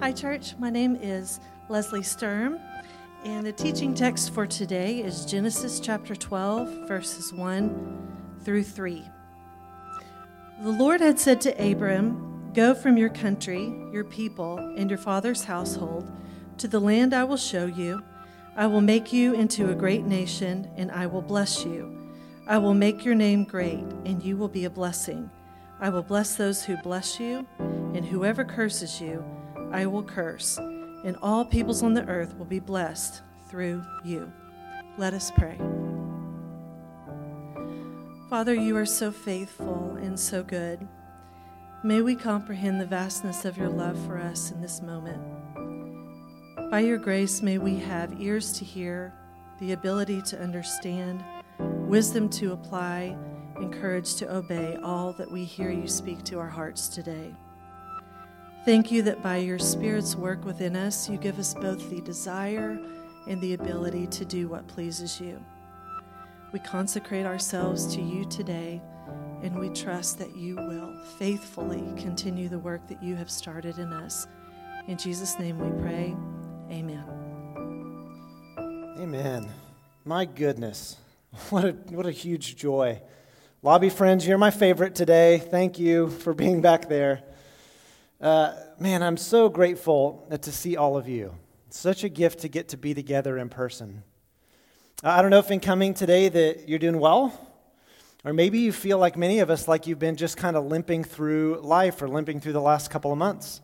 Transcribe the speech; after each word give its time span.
Hi, 0.00 0.12
church. 0.12 0.54
My 0.58 0.70
name 0.70 0.96
is 0.96 1.40
Leslie 1.68 2.02
Sturm, 2.02 2.58
and 3.22 3.46
the 3.46 3.52
teaching 3.52 3.94
text 3.94 4.32
for 4.32 4.46
today 4.46 5.00
is 5.00 5.26
Genesis 5.26 5.78
chapter 5.78 6.16
12, 6.16 6.88
verses 6.88 7.34
1 7.34 8.38
through 8.42 8.62
3. 8.62 9.04
The 10.62 10.70
Lord 10.70 11.02
had 11.02 11.20
said 11.20 11.42
to 11.42 11.70
Abram, 11.70 12.50
Go 12.54 12.74
from 12.74 12.96
your 12.96 13.10
country, 13.10 13.74
your 13.92 14.04
people, 14.04 14.56
and 14.56 14.88
your 14.88 14.98
father's 14.98 15.44
household 15.44 16.10
to 16.56 16.66
the 16.66 16.80
land 16.80 17.12
I 17.12 17.24
will 17.24 17.36
show 17.36 17.66
you. 17.66 18.02
I 18.56 18.68
will 18.68 18.80
make 18.80 19.12
you 19.12 19.34
into 19.34 19.70
a 19.70 19.74
great 19.74 20.06
nation, 20.06 20.70
and 20.76 20.90
I 20.90 21.08
will 21.08 21.20
bless 21.20 21.62
you. 21.62 22.10
I 22.46 22.56
will 22.56 22.74
make 22.74 23.04
your 23.04 23.14
name 23.14 23.44
great, 23.44 23.84
and 24.06 24.22
you 24.22 24.38
will 24.38 24.48
be 24.48 24.64
a 24.64 24.70
blessing. 24.70 25.30
I 25.78 25.90
will 25.90 26.02
bless 26.02 26.36
those 26.36 26.64
who 26.64 26.78
bless 26.78 27.20
you, 27.20 27.46
and 27.58 28.06
whoever 28.06 28.44
curses 28.46 28.98
you, 28.98 29.22
I 29.72 29.86
will 29.86 30.02
curse, 30.02 30.58
and 30.58 31.16
all 31.22 31.44
peoples 31.44 31.82
on 31.82 31.94
the 31.94 32.06
earth 32.06 32.36
will 32.36 32.46
be 32.46 32.60
blessed 32.60 33.22
through 33.48 33.82
you. 34.04 34.32
Let 34.98 35.14
us 35.14 35.30
pray. 35.30 35.58
Father, 38.28 38.54
you 38.54 38.76
are 38.76 38.86
so 38.86 39.10
faithful 39.10 39.96
and 40.02 40.18
so 40.18 40.42
good. 40.42 40.86
May 41.82 42.00
we 42.00 42.14
comprehend 42.14 42.80
the 42.80 42.86
vastness 42.86 43.44
of 43.44 43.56
your 43.56 43.68
love 43.68 43.98
for 44.06 44.18
us 44.18 44.50
in 44.50 44.60
this 44.60 44.82
moment. 44.82 45.20
By 46.70 46.80
your 46.80 46.98
grace, 46.98 47.42
may 47.42 47.58
we 47.58 47.76
have 47.78 48.20
ears 48.20 48.52
to 48.54 48.64
hear, 48.64 49.14
the 49.60 49.72
ability 49.72 50.22
to 50.22 50.40
understand, 50.40 51.24
wisdom 51.58 52.28
to 52.30 52.52
apply, 52.52 53.16
and 53.56 53.72
courage 53.72 54.14
to 54.16 54.32
obey 54.32 54.76
all 54.82 55.12
that 55.14 55.30
we 55.30 55.44
hear 55.44 55.70
you 55.70 55.88
speak 55.88 56.22
to 56.24 56.38
our 56.38 56.48
hearts 56.48 56.88
today. 56.88 57.34
Thank 58.64 58.92
you 58.92 59.00
that 59.02 59.22
by 59.22 59.38
your 59.38 59.58
Spirit's 59.58 60.14
work 60.14 60.44
within 60.44 60.76
us, 60.76 61.08
you 61.08 61.16
give 61.16 61.38
us 61.38 61.54
both 61.54 61.88
the 61.88 62.02
desire 62.02 62.78
and 63.26 63.40
the 63.40 63.54
ability 63.54 64.06
to 64.08 64.24
do 64.26 64.48
what 64.48 64.68
pleases 64.68 65.18
you. 65.18 65.42
We 66.52 66.58
consecrate 66.58 67.24
ourselves 67.24 67.86
to 67.94 68.02
you 68.02 68.26
today, 68.26 68.82
and 69.42 69.58
we 69.58 69.70
trust 69.70 70.18
that 70.18 70.36
you 70.36 70.56
will 70.56 70.94
faithfully 71.18 71.94
continue 71.96 72.48
the 72.50 72.58
work 72.58 72.86
that 72.88 73.02
you 73.02 73.16
have 73.16 73.30
started 73.30 73.78
in 73.78 73.94
us. 73.94 74.26
In 74.88 74.98
Jesus' 74.98 75.38
name 75.38 75.58
we 75.58 75.80
pray. 75.80 76.14
Amen. 76.70 77.04
Amen. 78.98 79.48
My 80.04 80.26
goodness. 80.26 80.96
What 81.48 81.64
a, 81.64 81.72
what 81.90 82.06
a 82.06 82.10
huge 82.10 82.56
joy. 82.56 83.00
Lobby 83.62 83.88
friends, 83.88 84.26
you're 84.26 84.36
my 84.36 84.50
favorite 84.50 84.94
today. 84.94 85.38
Thank 85.38 85.78
you 85.78 86.10
for 86.10 86.34
being 86.34 86.60
back 86.60 86.88
there. 86.88 87.22
Uh, 88.20 88.52
man, 88.78 89.02
I'm 89.02 89.16
so 89.16 89.48
grateful 89.48 90.26
to 90.42 90.52
see 90.52 90.76
all 90.76 90.98
of 90.98 91.08
you. 91.08 91.34
It's 91.68 91.78
such 91.78 92.04
a 92.04 92.08
gift 92.10 92.40
to 92.40 92.48
get 92.48 92.68
to 92.68 92.76
be 92.76 92.92
together 92.92 93.38
in 93.38 93.48
person. 93.48 94.02
I 95.02 95.22
don't 95.22 95.30
know 95.30 95.38
if 95.38 95.50
in 95.50 95.60
coming 95.60 95.94
today 95.94 96.28
that 96.28 96.68
you're 96.68 96.78
doing 96.78 97.00
well, 97.00 97.32
or 98.22 98.34
maybe 98.34 98.58
you 98.58 98.72
feel 98.72 98.98
like 98.98 99.16
many 99.16 99.38
of 99.38 99.48
us, 99.48 99.66
like 99.66 99.86
you've 99.86 99.98
been 99.98 100.16
just 100.16 100.36
kind 100.36 100.54
of 100.54 100.66
limping 100.66 101.02
through 101.02 101.60
life 101.62 102.02
or 102.02 102.08
limping 102.08 102.40
through 102.40 102.52
the 102.52 102.60
last 102.60 102.90
couple 102.90 103.10
of 103.10 103.16
months. 103.16 103.62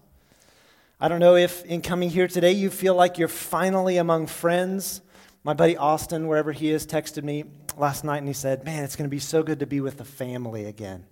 I 0.98 1.08
don't 1.08 1.20
know 1.20 1.36
if 1.36 1.62
in 1.66 1.82
coming 1.82 2.08
here 2.08 2.26
today 2.26 2.52
you 2.52 2.70
feel 2.70 2.94
like 2.94 3.18
you're 3.18 3.28
finally 3.28 3.98
among 3.98 4.26
friends. 4.26 5.02
My 5.44 5.52
buddy 5.52 5.76
Austin, 5.76 6.28
wherever 6.28 6.52
he 6.52 6.70
is, 6.70 6.86
texted 6.86 7.24
me 7.24 7.44
last 7.76 8.04
night 8.04 8.18
and 8.18 8.26
he 8.26 8.32
said, 8.32 8.64
Man, 8.64 8.84
it's 8.84 8.96
going 8.96 9.08
to 9.08 9.14
be 9.14 9.18
so 9.18 9.42
good 9.42 9.60
to 9.60 9.66
be 9.66 9.82
with 9.82 9.98
the 9.98 10.06
family 10.06 10.64
again. 10.64 11.04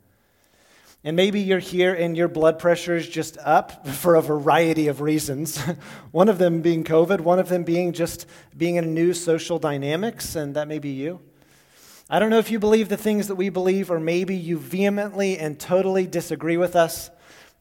And 1.07 1.17
maybe 1.17 1.41
you're 1.41 1.59
here 1.59 1.93
and 1.93 2.17
your 2.17 2.29
blood 2.29 2.59
pressure 2.59 2.97
is 2.97 3.07
just 3.07 3.37
up 3.45 3.87
for 3.87 4.15
a 4.15 4.23
variety 4.23 4.89
of 4.89 5.03
reasons. 5.03 5.59
one 6.13 6.31
of 6.31 6.39
them 6.39 6.63
being 6.63 6.83
COVID, 6.83 7.21
one 7.21 7.39
of 7.39 7.51
them 7.51 7.63
being 7.63 7.93
just 7.93 8.27
being 8.57 8.77
in 8.77 8.85
a 8.85 8.89
new 8.89 9.13
social 9.13 9.59
dynamics, 9.59 10.35
and 10.35 10.57
that 10.57 10.67
may 10.67 10.79
be 10.79 10.89
you. 10.89 11.21
I 12.09 12.19
don't 12.19 12.31
know 12.31 12.39
if 12.39 12.51
you 12.51 12.59
believe 12.59 12.89
the 12.89 12.97
things 12.97 13.29
that 13.29 13.35
we 13.35 13.51
believe, 13.51 13.91
or 13.91 14.01
maybe 14.01 14.35
you 14.35 14.59
vehemently 14.59 15.39
and 15.39 15.61
totally 15.61 16.07
disagree 16.07 16.57
with 16.57 16.75
us, 16.75 17.11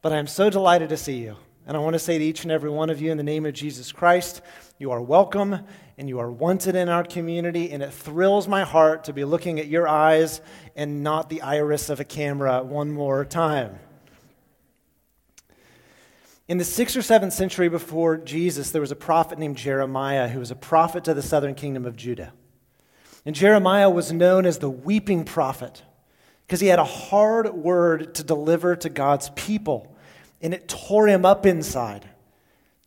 but 0.00 0.12
I'm 0.12 0.26
so 0.26 0.48
delighted 0.48 0.88
to 0.88 0.96
see 0.96 1.18
you. 1.18 1.36
And 1.66 1.76
I 1.76 1.80
want 1.80 1.94
to 1.94 1.98
say 1.98 2.16
to 2.16 2.24
each 2.24 2.44
and 2.44 2.52
every 2.52 2.70
one 2.70 2.88
of 2.88 3.00
you, 3.00 3.10
in 3.10 3.18
the 3.18 3.22
name 3.22 3.44
of 3.44 3.52
Jesus 3.52 3.92
Christ, 3.92 4.40
you 4.78 4.90
are 4.90 5.02
welcome 5.02 5.60
and 5.96 6.08
you 6.08 6.18
are 6.18 6.30
wanted 6.30 6.74
in 6.74 6.88
our 6.88 7.04
community. 7.04 7.70
And 7.70 7.82
it 7.82 7.92
thrills 7.92 8.48
my 8.48 8.64
heart 8.64 9.04
to 9.04 9.12
be 9.12 9.24
looking 9.24 9.58
at 9.58 9.66
your 9.66 9.86
eyes 9.86 10.40
and 10.74 11.02
not 11.02 11.28
the 11.28 11.42
iris 11.42 11.88
of 11.88 12.00
a 12.00 12.04
camera 12.04 12.62
one 12.62 12.90
more 12.90 13.24
time. 13.24 13.78
In 16.46 16.58
the 16.58 16.64
sixth 16.64 16.96
or 16.96 17.02
seventh 17.02 17.32
century 17.32 17.68
before 17.68 18.18
Jesus, 18.18 18.70
there 18.70 18.80
was 18.80 18.90
a 18.90 18.96
prophet 18.96 19.38
named 19.38 19.56
Jeremiah 19.56 20.28
who 20.28 20.40
was 20.40 20.50
a 20.50 20.56
prophet 20.56 21.04
to 21.04 21.14
the 21.14 21.22
southern 21.22 21.54
kingdom 21.54 21.86
of 21.86 21.96
Judah. 21.96 22.32
And 23.24 23.34
Jeremiah 23.34 23.88
was 23.88 24.12
known 24.12 24.44
as 24.44 24.58
the 24.58 24.68
weeping 24.68 25.24
prophet 25.24 25.82
because 26.46 26.60
he 26.60 26.66
had 26.66 26.78
a 26.78 26.84
hard 26.84 27.54
word 27.54 28.14
to 28.16 28.22
deliver 28.22 28.76
to 28.76 28.90
God's 28.90 29.30
people 29.30 29.96
and 30.42 30.52
it 30.52 30.68
tore 30.68 31.08
him 31.08 31.24
up 31.24 31.46
inside. 31.46 32.06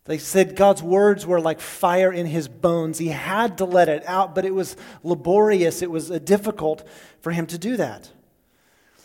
They 0.08 0.16
said 0.16 0.56
God's 0.56 0.82
words 0.82 1.26
were 1.26 1.38
like 1.38 1.60
fire 1.60 2.10
in 2.10 2.24
his 2.24 2.48
bones. 2.48 2.96
He 2.96 3.08
had 3.08 3.58
to 3.58 3.66
let 3.66 3.90
it 3.90 4.02
out, 4.08 4.34
but 4.34 4.46
it 4.46 4.54
was 4.54 4.74
laborious. 5.02 5.82
It 5.82 5.90
was 5.90 6.10
uh, 6.10 6.18
difficult 6.18 6.82
for 7.20 7.30
him 7.30 7.44
to 7.44 7.58
do 7.58 7.76
that. 7.76 8.10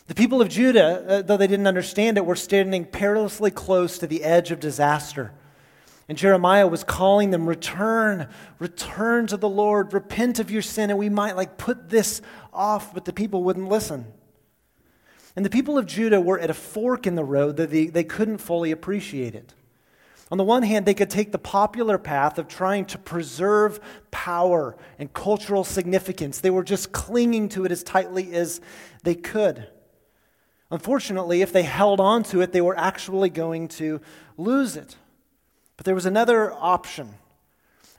The 0.08 0.16
people 0.16 0.42
of 0.42 0.48
Judah, 0.48 1.06
uh, 1.06 1.22
though 1.22 1.36
they 1.36 1.48
didn't 1.48 1.68
understand 1.68 2.16
it, 2.16 2.26
were 2.26 2.38
standing 2.38 2.86
perilously 2.86 3.52
close 3.52 3.98
to 3.98 4.08
the 4.08 4.24
edge 4.24 4.50
of 4.50 4.62
disaster. 4.62 5.34
And 6.08 6.18
Jeremiah 6.18 6.68
was 6.68 6.86
calling 6.86 7.32
them, 7.32 7.50
return, 7.50 8.30
return 8.58 9.28
to 9.28 9.36
the 9.36 9.50
Lord, 9.50 9.92
repent 9.92 10.40
of 10.40 10.50
your 10.50 10.62
sin, 10.62 10.90
and 10.90 10.98
we 10.98 11.10
might 11.10 11.36
like 11.36 11.58
put 11.58 11.90
this 11.90 12.22
off, 12.54 12.94
but 12.94 13.04
the 13.04 13.12
people 13.12 13.44
wouldn't 13.44 13.68
listen. 13.68 14.06
And 15.36 15.44
the 15.46 15.50
people 15.50 15.78
of 15.78 15.86
Judah 15.86 16.22
were 16.22 16.40
at 16.40 16.50
a 16.50 16.54
fork 16.54 17.06
in 17.06 17.16
the 17.16 17.26
road 17.26 17.58
that 17.58 17.72
they, 17.72 17.88
they 17.88 18.06
couldn't 18.06 18.38
fully 18.38 18.72
appreciate 18.72 19.36
it. 19.36 19.54
On 20.32 20.38
the 20.38 20.44
one 20.44 20.64
hand, 20.64 20.86
they 20.86 20.94
could 20.94 21.10
take 21.10 21.32
the 21.32 21.38
popular 21.38 21.98
path 21.98 22.40
of 22.40 22.48
trying 22.48 22.86
to 22.86 22.98
preserve 22.98 23.80
power 24.10 24.76
and 24.98 25.14
cultural 25.14 25.64
significance. 25.64 26.40
They 26.40 26.50
were 26.50 26.64
just 26.64 26.92
clinging 26.92 27.50
to 27.50 27.66
it 27.66 27.72
as 27.72 27.84
tightly 27.84 28.34
as 28.34 28.62
they 29.04 29.16
could. 29.16 29.68
Unfortunately, 30.72 31.42
if 31.42 31.54
they 31.54 31.64
held 31.64 32.00
on 32.00 32.24
to 32.24 32.42
it, 32.42 32.52
they 32.52 32.62
were 32.62 32.78
actually 32.78 33.30
going 33.30 33.68
to 33.70 34.02
lose 34.38 34.76
it. 34.76 34.96
But 35.78 35.86
there 35.86 35.96
was 35.96 36.06
another 36.06 36.52
option 36.54 37.16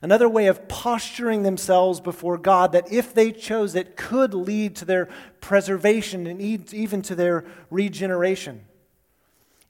another 0.04 0.28
way 0.28 0.48
of 0.48 0.68
posturing 0.68 1.44
themselves 1.44 1.98
before 1.98 2.36
God 2.36 2.72
that, 2.72 2.92
if 2.92 3.14
they 3.14 3.32
chose 3.32 3.74
it, 3.74 3.96
could 3.96 4.34
lead 4.34 4.76
to 4.76 4.84
their 4.84 5.08
preservation 5.40 6.26
and 6.26 6.42
even 6.42 7.00
to 7.00 7.14
their 7.14 7.46
regeneration. 7.70 8.66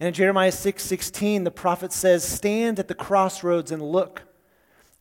And 0.01 0.09
in 0.09 0.15
Jeremiah 0.15 0.53
6 0.53 0.83
16, 0.83 1.45
the 1.45 1.51
prophet 1.51 1.93
says, 1.93 2.25
Stand 2.27 2.79
at 2.79 2.89
the 2.89 2.95
crossroads 2.95 3.71
and 3.71 3.83
look. 3.83 4.23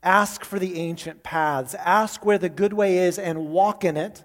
Ask 0.04 0.44
for 0.44 0.60
the 0.60 0.80
ancient 0.80 1.24
paths. 1.24 1.76
Ask 1.76 2.26
where 2.26 2.38
the 2.38 2.50
good 2.50 2.74
way 2.74 2.98
is 2.98 3.18
and 3.18 3.50
walk 3.50 3.84
in 3.84 3.96
it, 3.96 4.24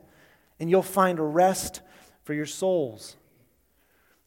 and 0.59 0.69
you'll 0.69 0.83
find 0.83 1.34
rest 1.34 1.81
for 2.25 2.34
your 2.34 2.47
souls. 2.47 3.17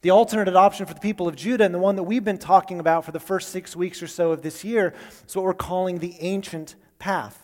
The 0.00 0.10
alternate 0.10 0.52
option 0.56 0.86
for 0.86 0.94
the 0.94 1.00
people 1.00 1.28
of 1.28 1.36
Judah, 1.36 1.64
and 1.64 1.74
the 1.74 1.78
one 1.78 1.94
that 1.96 2.02
we've 2.02 2.24
been 2.24 2.38
talking 2.38 2.80
about 2.80 3.04
for 3.04 3.12
the 3.12 3.20
first 3.20 3.50
six 3.50 3.76
weeks 3.76 4.02
or 4.02 4.08
so 4.08 4.32
of 4.32 4.42
this 4.42 4.64
year, 4.64 4.94
is 5.26 5.36
what 5.36 5.44
we're 5.44 5.54
calling 5.54 5.98
the 5.98 6.16
ancient 6.18 6.74
path. 6.98 7.38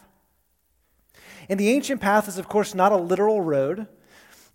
And 1.49 1.61
the 1.61 1.69
ancient 1.69 2.01
path 2.01 2.27
is, 2.29 2.39
of 2.39 2.49
course, 2.49 2.75
not 2.75 2.93
a 2.93 2.97
literal 2.97 3.41
road, 3.41 3.87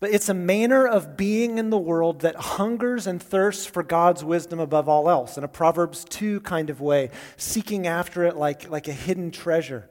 but 0.03 0.13
it's 0.13 0.27
a 0.27 0.33
manner 0.33 0.85
of 0.85 1.15
being 1.15 1.57
in 1.57 1.69
the 1.69 1.77
world 1.77 2.19
that 2.19 2.35
hungers 2.35 3.07
and 3.07 3.23
thirsts 3.23 3.65
for 3.65 3.83
God's 3.83 4.21
wisdom 4.21 4.59
above 4.59 4.89
all 4.89 5.09
else, 5.09 5.37
in 5.37 5.45
a 5.45 5.47
Proverbs 5.47 6.03
2 6.03 6.41
kind 6.41 6.69
of 6.69 6.81
way, 6.81 7.09
seeking 7.37 7.87
after 7.87 8.25
it 8.25 8.35
like, 8.35 8.69
like 8.69 8.89
a 8.89 8.91
hidden 8.91 9.31
treasure. 9.31 9.89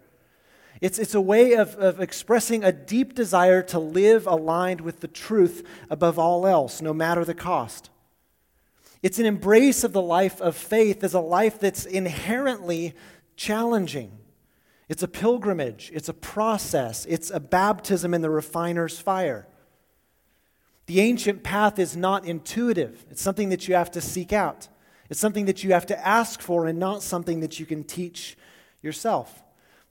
It's, 0.82 0.98
it's 0.98 1.14
a 1.14 1.20
way 1.22 1.54
of, 1.54 1.76
of 1.76 1.98
expressing 1.98 2.62
a 2.62 2.72
deep 2.72 3.14
desire 3.14 3.62
to 3.62 3.78
live 3.78 4.26
aligned 4.26 4.82
with 4.82 5.00
the 5.00 5.08
truth 5.08 5.66
above 5.88 6.19
all 6.19 6.46
else, 6.46 6.82
no 6.82 6.92
matter 6.92 7.25
the 7.25 7.32
cost. 7.32 7.88
It's 9.02 9.19
an 9.19 9.25
embrace 9.25 9.82
of 9.82 9.94
the 9.94 10.02
life 10.02 10.42
of 10.42 10.54
faith 10.56 11.02
as 11.02 11.14
a 11.14 11.20
life 11.20 11.58
that's 11.58 11.86
inherently 11.86 12.92
challenging. 13.34 14.12
It's 14.90 15.02
a 15.02 15.08
pilgrimage, 15.08 15.90
it's 15.94 16.10
a 16.10 16.12
process, 16.12 17.06
it's 17.06 17.31
a 17.31 17.40
baptism 17.40 18.12
in 18.12 18.20
the 18.20 18.28
refiner's 18.28 18.98
fire. 18.98 19.48
The 20.92 21.00
ancient 21.00 21.42
path 21.42 21.78
is 21.78 21.96
not 21.96 22.26
intuitive, 22.26 23.06
it's 23.10 23.22
something 23.22 23.48
that 23.48 23.66
you 23.66 23.74
have 23.74 23.90
to 23.92 24.00
seek 24.02 24.30
out. 24.30 24.68
It's 25.08 25.18
something 25.18 25.46
that 25.46 25.64
you 25.64 25.72
have 25.72 25.86
to 25.86 26.06
ask 26.06 26.42
for 26.42 26.66
and 26.66 26.78
not 26.78 27.02
something 27.02 27.40
that 27.40 27.58
you 27.58 27.64
can 27.64 27.82
teach 27.82 28.36
yourself. 28.82 29.42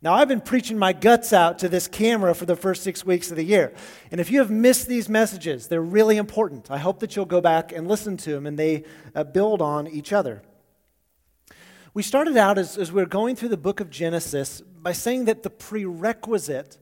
Now, 0.03 0.13
I've 0.13 0.27
been 0.27 0.41
preaching 0.41 0.77
my 0.77 0.93
guts 0.93 1.33
out 1.33 1.57
to 1.57 1.69
this 1.69 1.87
camera 1.87 2.35
for 2.35 2.45
the 2.45 2.55
first 2.55 2.83
six 2.83 3.03
weeks 3.03 3.31
of 3.31 3.37
the 3.37 3.43
year. 3.43 3.73
And 4.11 4.21
if 4.21 4.29
you 4.29 4.37
have 4.41 4.51
missed 4.51 4.87
these 4.87 5.09
messages, 5.09 5.67
they're 5.67 5.81
really 5.81 6.17
important. 6.17 6.69
I 6.69 6.77
hope 6.77 6.99
that 6.99 7.15
you'll 7.15 7.25
go 7.25 7.41
back 7.41 7.71
and 7.71 7.87
listen 7.87 8.15
to 8.17 8.29
them 8.33 8.45
and 8.45 8.59
they 8.59 8.83
uh, 9.15 9.23
build 9.23 9.59
on 9.59 9.87
each 9.87 10.13
other. 10.13 10.43
We 11.95 12.03
started 12.03 12.37
out 12.37 12.59
as, 12.59 12.77
as 12.77 12.91
we 12.91 13.01
were 13.01 13.07
going 13.07 13.35
through 13.35 13.49
the 13.49 13.57
book 13.57 13.79
of 13.79 13.89
Genesis 13.89 14.61
by 14.61 14.91
saying 14.91 15.25
that 15.25 15.41
the 15.41 15.49
prerequisite 15.49 16.77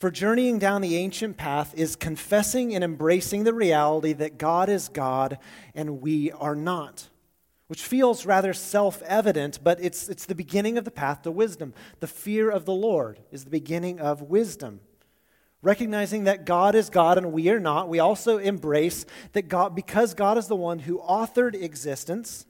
for 0.00 0.10
journeying 0.10 0.58
down 0.58 0.80
the 0.80 0.96
ancient 0.96 1.36
path 1.36 1.74
is 1.76 1.94
confessing 1.94 2.74
and 2.74 2.82
embracing 2.82 3.44
the 3.44 3.52
reality 3.52 4.14
that 4.14 4.38
God 4.38 4.70
is 4.70 4.88
God 4.88 5.38
and 5.74 6.00
we 6.00 6.32
are 6.32 6.56
not, 6.56 7.10
which 7.68 7.82
feels 7.82 8.24
rather 8.24 8.54
self 8.54 9.02
evident, 9.02 9.60
but 9.62 9.78
it's, 9.78 10.08
it's 10.08 10.24
the 10.24 10.34
beginning 10.34 10.78
of 10.78 10.86
the 10.86 10.90
path 10.90 11.20
to 11.22 11.30
wisdom. 11.30 11.74
The 12.00 12.06
fear 12.06 12.50
of 12.50 12.64
the 12.64 12.72
Lord 12.72 13.20
is 13.30 13.44
the 13.44 13.50
beginning 13.50 14.00
of 14.00 14.22
wisdom. 14.22 14.80
Recognizing 15.60 16.24
that 16.24 16.46
God 16.46 16.74
is 16.74 16.88
God 16.88 17.18
and 17.18 17.30
we 17.30 17.50
are 17.50 17.60
not, 17.60 17.90
we 17.90 17.98
also 17.98 18.38
embrace 18.38 19.04
that 19.32 19.48
God, 19.48 19.74
because 19.74 20.14
God 20.14 20.38
is 20.38 20.48
the 20.48 20.56
one 20.56 20.78
who 20.78 20.98
authored 21.00 21.54
existence, 21.54 22.46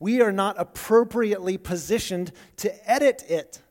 we 0.00 0.20
are 0.20 0.32
not 0.32 0.56
appropriately 0.58 1.58
positioned 1.58 2.32
to 2.56 2.90
edit 2.90 3.22
it, 3.28 3.62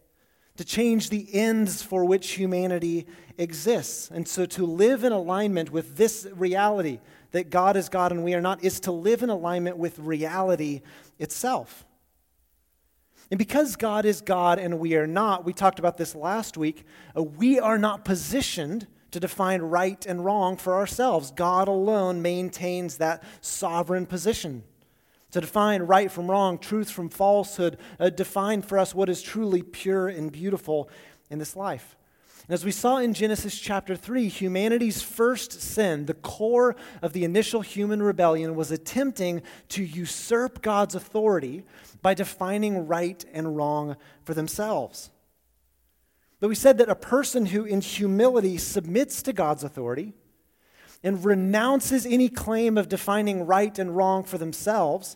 to 0.57 0.65
change 0.65 1.09
the 1.09 1.33
ends 1.33 1.81
for 1.81 2.03
which 2.03 2.31
humanity 2.31 3.07
exists. 3.37 4.09
And 4.11 4.27
so 4.27 4.45
to 4.47 4.65
live 4.65 5.03
in 5.03 5.11
alignment 5.11 5.71
with 5.71 5.95
this 5.95 6.27
reality 6.33 6.99
that 7.31 7.49
God 7.49 7.77
is 7.77 7.89
God 7.89 8.11
and 8.11 8.23
we 8.23 8.33
are 8.33 8.41
not 8.41 8.63
is 8.63 8.79
to 8.81 8.91
live 8.91 9.23
in 9.23 9.29
alignment 9.29 9.77
with 9.77 9.99
reality 9.99 10.81
itself. 11.19 11.85
And 13.29 13.37
because 13.37 13.75
God 13.75 14.05
is 14.05 14.21
God 14.21 14.57
and 14.57 14.79
we 14.79 14.95
are 14.95 15.07
not, 15.07 15.45
we 15.45 15.53
talked 15.53 15.79
about 15.79 15.97
this 15.97 16.15
last 16.15 16.57
week, 16.57 16.85
uh, 17.15 17.21
we 17.21 17.59
are 17.59 17.77
not 17.77 18.05
positioned 18.05 18.87
to 19.11 19.19
define 19.19 19.61
right 19.61 20.05
and 20.05 20.23
wrong 20.23 20.57
for 20.57 20.75
ourselves. 20.75 21.31
God 21.31 21.67
alone 21.67 22.21
maintains 22.21 22.97
that 22.97 23.23
sovereign 23.41 24.05
position. 24.05 24.63
To 25.37 25.41
define 25.41 25.83
right 25.83 26.11
from 26.11 26.31
wrong, 26.31 26.57
truth 26.57 26.89
from 26.89 27.09
falsehood, 27.09 27.77
uh, 27.99 28.09
define 28.09 28.63
for 28.63 28.79
us 28.79 28.95
what 28.95 29.07
is 29.07 29.21
truly 29.21 29.61
pure 29.61 30.07
and 30.07 30.31
beautiful 30.31 30.89
in 31.29 31.37
this 31.37 31.55
life. 31.55 31.95
And 32.47 32.55
as 32.55 32.65
we 32.65 32.71
saw 32.71 32.97
in 32.97 33.13
Genesis 33.13 33.59
chapter 33.59 33.95
3, 33.95 34.29
humanity's 34.29 35.03
first 35.03 35.61
sin, 35.61 36.07
the 36.07 36.15
core 36.15 36.75
of 37.03 37.13
the 37.13 37.23
initial 37.23 37.61
human 37.61 38.01
rebellion, 38.01 38.55
was 38.55 38.71
attempting 38.71 39.43
to 39.69 39.83
usurp 39.83 40.63
God's 40.63 40.95
authority 40.95 41.63
by 42.01 42.15
defining 42.15 42.87
right 42.87 43.23
and 43.31 43.55
wrong 43.55 43.95
for 44.23 44.33
themselves. 44.33 45.11
But 46.39 46.47
we 46.47 46.55
said 46.55 46.79
that 46.79 46.89
a 46.89 46.95
person 46.95 47.45
who, 47.45 47.63
in 47.63 47.81
humility, 47.81 48.57
submits 48.57 49.21
to 49.21 49.33
God's 49.33 49.63
authority 49.63 50.15
and 51.03 51.23
renounces 51.23 52.07
any 52.07 52.27
claim 52.27 52.75
of 52.75 52.89
defining 52.89 53.45
right 53.45 53.77
and 53.77 53.95
wrong 53.95 54.23
for 54.23 54.39
themselves, 54.39 55.15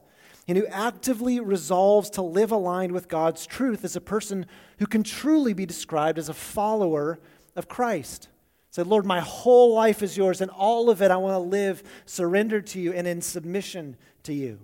and 0.52 0.58
who 0.58 0.68
actively 0.68 1.40
resolves 1.40 2.10
to 2.10 2.22
live 2.22 2.52
aligned 2.52 2.92
with 2.92 3.08
God's 3.08 3.46
truth 3.46 3.86
is 3.86 3.96
a 3.96 4.02
person 4.02 4.46
who 4.80 4.86
can 4.86 5.02
truly 5.02 5.54
be 5.54 5.66
described 5.66 6.20
as 6.20 6.28
a 6.28 6.34
follower 6.34 7.22
of 7.56 7.70
Christ. 7.70 8.28
Say, 8.70 8.84
Lord, 8.84 9.06
my 9.06 9.22
whole 9.22 9.74
life 9.74 10.04
is 10.04 10.18
yours, 10.18 10.42
and 10.42 10.52
all 10.52 10.90
of 10.90 11.02
it 11.02 11.10
I 11.10 11.16
want 11.16 11.36
to 11.36 11.40
live 11.40 11.84
surrendered 12.06 12.68
to 12.68 12.82
you 12.82 12.92
and 12.92 13.08
in 13.08 13.22
submission 13.22 13.96
to 14.24 14.34
you. 14.34 14.60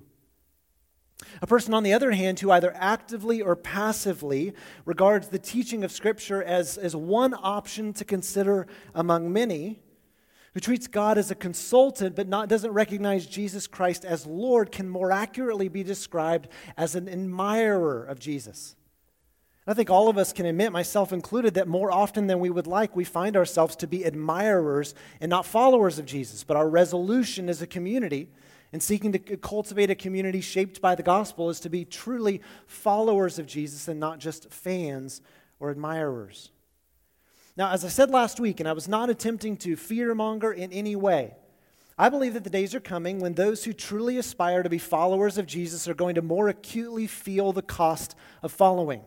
A 1.42 1.48
person, 1.48 1.74
on 1.74 1.84
the 1.84 1.94
other 1.94 2.12
hand, 2.12 2.42
who 2.42 2.52
either 2.52 2.74
actively 2.76 3.42
or 3.42 3.56
passively 3.56 4.54
regards 4.84 5.30
the 5.30 5.40
teaching 5.40 5.86
of 5.86 5.94
Scripture 5.94 6.44
as, 6.44 6.78
as 6.78 6.98
one 6.98 7.34
option 7.34 7.94
to 7.94 8.04
consider 8.04 8.68
among 8.94 9.32
many, 9.32 9.80
who 10.58 10.62
treats 10.62 10.88
God 10.88 11.20
as 11.20 11.30
a 11.30 11.36
consultant 11.36 12.16
but 12.16 12.28
not, 12.28 12.50
doesn't 12.50 12.72
recognize 12.72 13.28
Jesus 13.28 13.68
Christ 13.68 14.04
as 14.04 14.26
Lord, 14.26 14.72
can 14.72 14.90
more 14.90 15.12
accurately 15.12 15.68
be 15.68 15.84
described 15.84 16.48
as 16.76 16.96
an 16.96 17.08
admirer 17.08 18.04
of 18.04 18.18
Jesus. 18.18 18.76
I 19.68 19.76
think 19.76 19.92
all 19.92 20.10
of 20.10 20.18
us 20.18 20.34
can 20.34 20.48
admit, 20.48 20.72
myself 20.72 21.14
included, 21.14 21.54
that 21.54 21.68
more 21.68 21.92
often 21.92 22.26
than 22.26 22.40
we 22.40 22.50
would 22.50 22.66
like, 22.66 22.96
we 22.96 23.04
find 23.04 23.38
ourselves 23.38 23.76
to 23.76 23.86
be 23.86 24.04
admirers 24.04 24.96
and 25.22 25.30
not 25.30 25.46
followers 25.46 26.00
of 26.00 26.08
Jesus. 26.08 26.44
But 26.44 26.58
our 26.58 26.68
resolution 26.68 27.50
as 27.50 27.62
a 27.62 27.68
community 27.68 28.32
and 28.74 28.82
seeking 28.82 29.12
to 29.12 29.20
cultivate 29.20 29.92
a 29.92 29.96
community 29.96 30.42
shaped 30.42 30.82
by 30.82 30.96
the 30.96 31.04
gospel 31.04 31.52
is 31.52 31.60
to 31.60 31.70
be 31.70 31.86
truly 31.86 32.42
followers 32.66 33.38
of 33.38 33.46
Jesus 33.46 33.88
and 33.88 34.00
not 34.00 34.18
just 34.18 34.52
fans 34.52 35.22
or 35.60 35.70
admirers. 35.70 36.50
Now, 37.58 37.72
as 37.72 37.84
I 37.84 37.88
said 37.88 38.12
last 38.12 38.40
week, 38.40 38.60
and 38.60 38.70
I 38.70 38.74
was 38.74 38.88
not 38.88 39.10
attempting 39.10 39.58
to 39.58 39.76
fearmonger 39.76 40.56
in 40.56 40.72
any 40.72 40.96
way, 40.96 41.34
I 41.98 42.10
believe 42.10 42.36
that 42.36 42.44
the 42.44 42.52
days 42.52 42.76
are 42.76 42.80
coming 42.80 43.20
when 43.20 43.34
those 43.34 43.64
who 43.64 43.74
truly 43.74 44.20
aspire 44.20 44.62
to 44.62 44.70
be 44.70 44.78
followers 44.78 45.40
of 45.40 45.48
Jesus 45.48 45.88
are 45.88 45.96
going 45.96 46.14
to 46.14 46.22
more 46.22 46.50
acutely 46.50 47.08
feel 47.08 47.52
the 47.52 47.64
cost 47.64 48.16
of 48.44 48.52
following. 48.52 49.02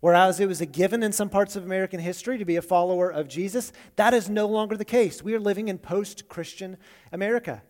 Whereas 0.00 0.40
it 0.40 0.48
was 0.48 0.62
a 0.62 0.66
given 0.66 1.02
in 1.02 1.12
some 1.12 1.28
parts 1.28 1.56
of 1.56 1.64
American 1.64 2.00
history 2.00 2.38
to 2.38 2.44
be 2.46 2.56
a 2.56 2.62
follower 2.62 3.10
of 3.10 3.28
Jesus, 3.28 3.70
that 3.96 4.14
is 4.14 4.30
no 4.30 4.46
longer 4.46 4.78
the 4.78 4.84
case. 4.86 5.22
We 5.22 5.34
are 5.34 5.40
living 5.40 5.68
in 5.68 5.76
post 5.76 6.26
Christian 6.26 6.78
America. 7.12 7.62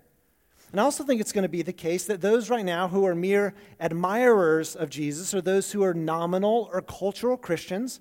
And 0.70 0.80
I 0.80 0.84
also 0.84 1.02
think 1.02 1.20
it's 1.20 1.32
going 1.32 1.42
to 1.42 1.48
be 1.48 1.62
the 1.62 1.72
case 1.72 2.04
that 2.06 2.20
those 2.20 2.50
right 2.50 2.64
now 2.64 2.86
who 2.86 3.04
are 3.04 3.14
mere 3.16 3.54
admirers 3.80 4.76
of 4.76 4.90
Jesus 4.90 5.34
or 5.34 5.40
those 5.40 5.72
who 5.72 5.82
are 5.82 5.94
nominal 5.94 6.68
or 6.72 6.82
cultural 6.82 7.36
Christians 7.36 7.98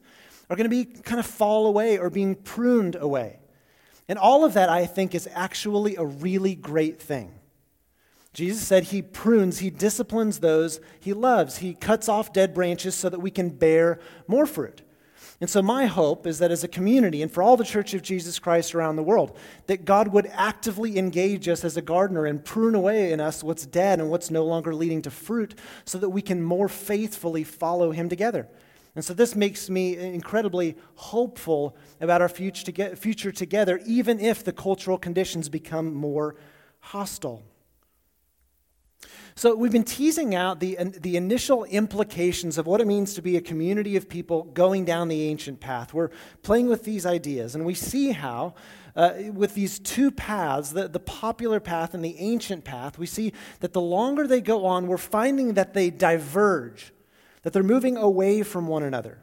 are 0.53 0.55
going 0.55 0.69
to 0.69 0.85
be 0.85 0.85
kind 0.85 1.19
of 1.19 1.25
fall 1.25 1.65
away 1.65 1.97
or 1.97 2.11
being 2.11 2.35
pruned 2.35 2.95
away. 2.95 3.39
And 4.07 4.19
all 4.19 4.45
of 4.45 4.53
that, 4.53 4.69
I 4.69 4.85
think, 4.85 5.15
is 5.15 5.27
actually 5.33 5.95
a 5.95 6.05
really 6.05 6.53
great 6.53 7.01
thing. 7.01 7.33
Jesus 8.33 8.61
said 8.65 8.85
he 8.85 9.01
prunes, 9.01 9.59
he 9.59 9.69
disciplines 9.69 10.39
those 10.39 10.79
he 10.99 11.13
loves. 11.13 11.57
He 11.57 11.73
cuts 11.73 12.07
off 12.07 12.33
dead 12.33 12.53
branches 12.53 12.95
so 12.95 13.09
that 13.09 13.19
we 13.19 13.31
can 13.31 13.49
bear 13.49 13.99
more 14.27 14.45
fruit. 14.45 14.81
And 15.41 15.49
so, 15.49 15.61
my 15.61 15.87
hope 15.87 16.25
is 16.27 16.39
that 16.39 16.51
as 16.51 16.63
a 16.63 16.67
community 16.67 17.21
and 17.21 17.31
for 17.31 17.43
all 17.43 17.57
the 17.57 17.63
Church 17.65 17.93
of 17.93 18.01
Jesus 18.01 18.39
Christ 18.39 18.75
around 18.75 18.95
the 18.95 19.03
world, 19.03 19.35
that 19.65 19.85
God 19.85 20.09
would 20.09 20.27
actively 20.33 20.97
engage 20.97 21.49
us 21.49 21.65
as 21.65 21.75
a 21.75 21.81
gardener 21.81 22.25
and 22.25 22.45
prune 22.45 22.75
away 22.75 23.11
in 23.11 23.19
us 23.19 23.43
what's 23.43 23.65
dead 23.65 23.99
and 23.99 24.09
what's 24.09 24.31
no 24.31 24.45
longer 24.45 24.73
leading 24.73 25.01
to 25.01 25.11
fruit 25.11 25.55
so 25.83 25.97
that 25.97 26.09
we 26.09 26.21
can 26.21 26.41
more 26.41 26.69
faithfully 26.69 27.43
follow 27.43 27.91
Him 27.91 28.07
together. 28.07 28.47
And 28.95 29.03
so, 29.03 29.13
this 29.13 29.35
makes 29.35 29.69
me 29.69 29.97
incredibly 29.97 30.75
hopeful 30.95 31.75
about 31.99 32.21
our 32.21 32.29
future 32.29 33.31
together, 33.31 33.81
even 33.85 34.19
if 34.19 34.43
the 34.43 34.53
cultural 34.53 34.99
conditions 34.99 35.49
become 35.49 35.93
more 35.93 36.35
hostile. 36.79 37.43
So, 39.35 39.55
we've 39.55 39.71
been 39.71 39.83
teasing 39.83 40.35
out 40.35 40.59
the, 40.59 40.77
the 40.79 41.17
initial 41.17 41.63
implications 41.63 42.59
of 42.59 42.67
what 42.67 42.81
it 42.81 42.85
means 42.85 43.15
to 43.15 43.23
be 43.23 43.35
a 43.35 43.41
community 43.41 43.95
of 43.95 44.07
people 44.07 44.43
going 44.43 44.85
down 44.85 45.07
the 45.07 45.23
ancient 45.23 45.59
path. 45.59 45.91
We're 45.91 46.11
playing 46.43 46.67
with 46.67 46.83
these 46.83 47.03
ideas, 47.03 47.55
and 47.55 47.65
we 47.65 47.73
see 47.73 48.11
how, 48.11 48.53
uh, 48.95 49.13
with 49.33 49.55
these 49.55 49.79
two 49.79 50.11
paths, 50.11 50.69
the, 50.69 50.87
the 50.87 50.99
popular 50.99 51.59
path 51.59 51.95
and 51.95 52.05
the 52.05 52.15
ancient 52.19 52.63
path, 52.63 52.99
we 52.99 53.07
see 53.07 53.33
that 53.59 53.73
the 53.73 53.81
longer 53.81 54.27
they 54.27 54.39
go 54.39 54.67
on, 54.67 54.85
we're 54.85 54.97
finding 54.97 55.55
that 55.55 55.73
they 55.73 55.89
diverge, 55.89 56.93
that 57.43 57.53
they're 57.53 57.63
moving 57.63 57.95
away 57.95 58.43
from 58.43 58.67
one 58.67 58.83
another. 58.83 59.19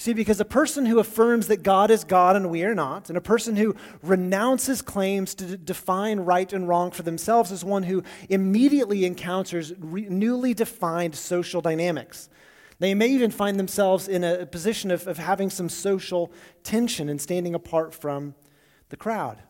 See, 0.00 0.12
because 0.12 0.38
a 0.38 0.44
person 0.44 0.86
who 0.86 1.00
affirms 1.00 1.48
that 1.48 1.64
God 1.64 1.90
is 1.90 2.04
God 2.04 2.36
and 2.36 2.50
we 2.50 2.62
are 2.62 2.74
not, 2.74 3.08
and 3.08 3.18
a 3.18 3.20
person 3.20 3.56
who 3.56 3.74
renounces 4.00 4.80
claims 4.80 5.34
to 5.34 5.56
define 5.56 6.20
right 6.20 6.52
and 6.52 6.68
wrong 6.68 6.92
for 6.92 7.02
themselves, 7.02 7.50
is 7.50 7.64
one 7.64 7.82
who 7.82 8.04
immediately 8.28 9.04
encounters 9.04 9.72
re- 9.76 10.08
newly 10.08 10.54
defined 10.54 11.16
social 11.16 11.60
dynamics. 11.60 12.28
They 12.78 12.94
may 12.94 13.08
even 13.08 13.32
find 13.32 13.58
themselves 13.58 14.06
in 14.06 14.22
a 14.22 14.46
position 14.46 14.92
of, 14.92 15.08
of 15.08 15.18
having 15.18 15.50
some 15.50 15.68
social 15.68 16.30
tension 16.62 17.08
and 17.08 17.20
standing 17.20 17.56
apart 17.56 17.92
from 17.92 18.36
the 18.90 18.96
crowd. 18.96 19.42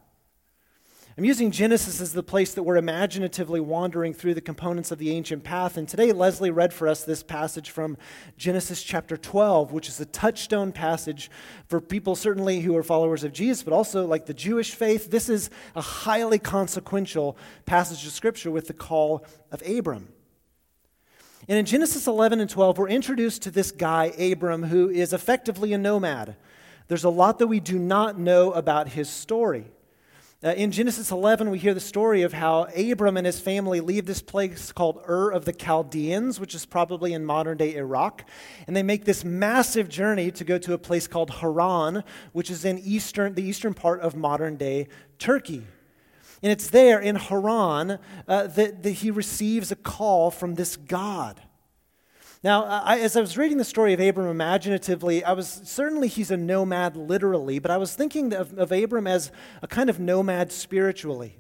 I'm 1.19 1.25
using 1.25 1.51
Genesis 1.51 2.01
as 2.01 2.13
the 2.13 2.23
place 2.23 2.55
that 2.55 2.63
we're 2.63 2.77
imaginatively 2.77 3.59
wandering 3.59 4.15
through 4.15 4.35
the 4.35 4.41
components 4.41 4.93
of 4.93 4.99
the 4.99 5.11
ancient 5.11 5.43
path. 5.43 5.77
And 5.77 5.89
today, 5.89 6.13
Leslie 6.13 6.53
read 6.53 6.73
for 6.73 6.87
us 6.87 7.03
this 7.03 7.25
passage 7.25 7.71
from 7.71 7.99
Genesis 8.37 8.85
chapter 8.85 9.17
12, 9.17 9.73
which 9.73 9.89
is 9.89 9.99
a 9.99 10.05
touchstone 10.05 10.71
passage 10.71 11.29
for 11.67 11.81
people 11.81 12.15
certainly 12.15 12.61
who 12.61 12.77
are 12.77 12.85
followers 12.85 13.25
of 13.25 13.33
Jesus, 13.33 13.65
but 13.65 13.73
also 13.73 14.07
like 14.07 14.27
the 14.27 14.33
Jewish 14.33 14.77
faith. 14.77 15.11
This 15.11 15.29
is 15.29 15.51
a 15.75 15.81
highly 15.81 16.39
consequential 16.39 17.37
passage 17.67 18.07
of 18.07 18.13
Scripture 18.13 18.53
with 18.53 18.69
the 18.69 18.73
call 18.73 19.27
of 19.51 19.61
Abram. 19.69 20.13
And 21.49 21.59
in 21.59 21.67
Genesis 21.67 22.07
11 22.07 22.39
and 22.39 22.49
12, 22.49 22.79
we're 22.79 22.89
introduced 22.89 23.43
to 23.43 23.51
this 23.51 23.73
guy, 23.73 24.13
Abram, 24.21 24.63
who 24.63 24.89
is 24.89 25.13
effectively 25.13 25.73
a 25.73 25.79
nomad. 25.79 26.37
There's 26.87 27.03
a 27.03 27.11
lot 27.11 27.41
that 27.41 27.49
we 27.49 27.59
do 27.59 27.77
not 27.77 28.21
know 28.21 28.53
about 28.53 28.91
his 28.91 29.11
story. 29.11 29.73
Uh, 30.41 30.51
in 30.51 30.71
Genesis 30.71 31.11
11, 31.11 31.51
we 31.51 31.59
hear 31.59 31.75
the 31.75 31.81
story 31.81 32.23
of 32.23 32.33
how 32.33 32.69
Abram 32.77 33.17
and 33.17 33.27
his 33.27 33.41
family 33.41 33.81
leave 33.81 34.07
this 34.07 34.23
place 34.23 34.71
called 34.71 35.03
Ur 35.09 35.31
of 35.31 35.47
the 35.47 35.53
Chaldeans, 35.53 36.39
which 36.39 36.55
is 36.55 36.65
probably 36.65 37.13
in 37.13 37.25
modern 37.25 37.59
day 37.59 37.75
Iraq, 37.75 38.23
and 38.69 38.77
they 38.77 38.85
make 38.85 39.05
this 39.05 39.25
massive 39.25 39.89
journey 39.89 40.31
to 40.31 40.45
go 40.45 40.57
to 40.57 40.75
a 40.75 40.79
place 40.79 41.09
called 41.09 41.31
Haran, 41.31 42.05
which 42.31 42.53
is 42.53 42.65
in 42.65 42.79
eastern, 42.79 43.35
the 43.35 43.43
eastern 43.43 43.75
part 43.75 44.01
of 44.01 44.15
modern 44.15 44.55
day 44.55 44.87
Turkey. 45.19 45.67
And 46.41 46.53
it's 46.53 46.71
there 46.71 47.01
in 47.01 47.17
Haran 47.17 47.99
uh, 48.29 48.47
that, 48.47 48.85
that 48.85 48.91
he 48.93 49.11
receives 49.11 49.73
a 49.73 49.77
call 49.77 50.31
from 50.31 50.55
this 50.55 50.77
God. 50.77 51.43
Now, 52.45 52.65
I, 52.65 53.01
as 53.01 53.17
I 53.17 53.21
was 53.21 53.37
reading 53.37 53.59
the 53.59 53.65
story 53.65 53.93
of 53.93 54.01
Abram 54.01 54.29
imaginatively, 54.29 55.25
I 55.25 55.33
was 55.33 55.61
certainly 55.65 56.07
he's 56.07 56.31
a 56.31 56.37
nomad 56.37 56.97
literally, 56.97 57.59
but 57.59 57.73
I 57.73 57.79
was 57.79 57.95
thinking 57.95 58.33
of, 58.33 58.57
of 58.57 58.71
Abram 58.71 59.09
as 59.09 59.33
a 59.61 59.67
kind 59.67 59.91
of 59.91 59.99
nomad 59.99 60.53
spiritually. 60.53 61.39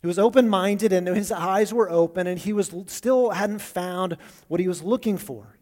He 0.00 0.06
was 0.06 0.20
open 0.20 0.48
minded 0.48 0.92
and 0.92 1.08
his 1.08 1.32
eyes 1.32 1.74
were 1.74 1.90
open, 1.90 2.26
and 2.26 2.38
he 2.38 2.52
was 2.52 2.72
still 2.86 3.30
hadn't 3.30 3.60
found 3.60 4.16
what 4.46 4.60
he 4.60 4.68
was 4.68 4.82
looking 4.82 5.18
for. 5.18 5.58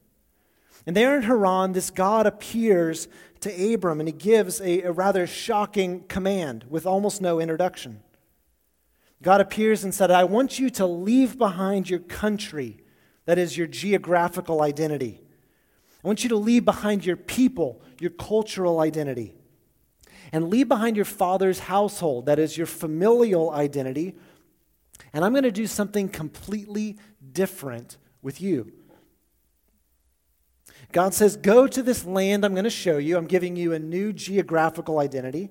And 0.86 0.94
there 0.94 1.16
in 1.16 1.22
Haran, 1.22 1.72
this 1.72 1.90
God 1.90 2.26
appears 2.26 3.08
to 3.40 3.74
Abram 3.74 4.00
and 4.00 4.08
he 4.08 4.12
gives 4.12 4.60
a, 4.60 4.82
a 4.82 4.92
rather 4.92 5.26
shocking 5.26 6.04
command 6.04 6.66
with 6.68 6.86
almost 6.86 7.20
no 7.20 7.40
introduction. 7.40 8.02
God 9.22 9.40
appears 9.40 9.82
and 9.82 9.94
said, 9.94 10.10
I 10.10 10.24
want 10.24 10.58
you 10.58 10.70
to 10.70 10.86
leave 10.86 11.38
behind 11.38 11.90
your 11.90 11.98
country 11.98 12.80
that 13.28 13.36
is 13.36 13.58
your 13.58 13.66
geographical 13.66 14.62
identity. 14.62 15.20
I 16.02 16.06
want 16.06 16.22
you 16.22 16.30
to 16.30 16.36
leave 16.38 16.64
behind 16.64 17.04
your 17.04 17.18
people, 17.18 17.82
your 18.00 18.10
cultural 18.10 18.80
identity. 18.80 19.34
And 20.32 20.48
leave 20.48 20.66
behind 20.66 20.96
your 20.96 21.04
father's 21.04 21.58
household, 21.58 22.24
that 22.24 22.38
is 22.38 22.56
your 22.56 22.66
familial 22.66 23.50
identity. 23.50 24.16
And 25.12 25.26
I'm 25.26 25.32
going 25.32 25.42
to 25.42 25.52
do 25.52 25.66
something 25.66 26.08
completely 26.08 26.96
different 27.30 27.98
with 28.22 28.40
you. 28.40 28.72
God 30.92 31.12
says, 31.12 31.36
Go 31.36 31.66
to 31.66 31.82
this 31.82 32.06
land 32.06 32.46
I'm 32.46 32.54
going 32.54 32.64
to 32.64 32.70
show 32.70 32.96
you. 32.96 33.18
I'm 33.18 33.26
giving 33.26 33.56
you 33.56 33.74
a 33.74 33.78
new 33.78 34.14
geographical 34.14 35.00
identity. 35.00 35.50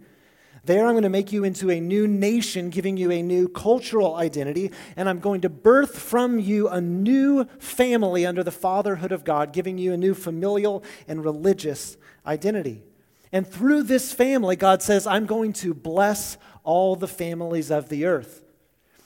There, 0.68 0.86
I'm 0.86 0.96
going 0.96 1.04
to 1.04 1.10
make 1.10 1.32
you 1.32 1.46
into 1.46 1.72
a 1.72 1.80
new 1.80 2.10
nation, 2.10 2.70
giving 2.70 2.98
you 2.98 3.10
a 3.10 3.22
new 3.22 3.48
cultural 3.48 4.16
identity, 4.16 4.72
and 4.98 5.08
I'm 5.08 5.20
going 5.20 5.40
to 5.42 5.50
birth 5.50 5.98
from 5.98 6.40
you 6.40 6.68
a 6.68 6.82
new 6.82 7.46
family 7.58 8.26
under 8.26 8.44
the 8.44 8.52
fatherhood 8.52 9.14
of 9.14 9.24
God, 9.24 9.54
giving 9.54 9.78
you 9.78 9.94
a 9.94 9.98
new 9.98 10.14
familial 10.14 10.84
and 11.08 11.24
religious 11.24 11.96
identity. 12.26 12.84
And 13.32 13.48
through 13.48 13.84
this 13.84 14.12
family, 14.12 14.58
God 14.58 14.82
says, 14.82 15.08
I'm 15.08 15.26
going 15.26 15.54
to 15.54 15.74
bless 15.74 16.38
all 16.66 16.98
the 16.98 17.08
families 17.08 17.72
of 17.72 17.88
the 17.88 18.04
earth. 18.04 18.44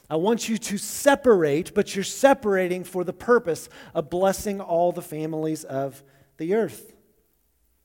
I 0.10 0.15
want 0.15 0.50
you 0.50 0.58
to 0.58 0.80
separate, 0.80 1.75
but 1.75 1.94
you're 1.94 2.03
separating 2.03 2.84
for 2.84 3.03
the 3.03 3.13
purpose 3.13 3.70
of 3.94 4.10
blessing 4.10 4.62
all 4.62 4.91
the 4.91 5.03
families 5.03 5.63
of 5.63 6.03
the 6.38 6.56
earth. 6.56 6.91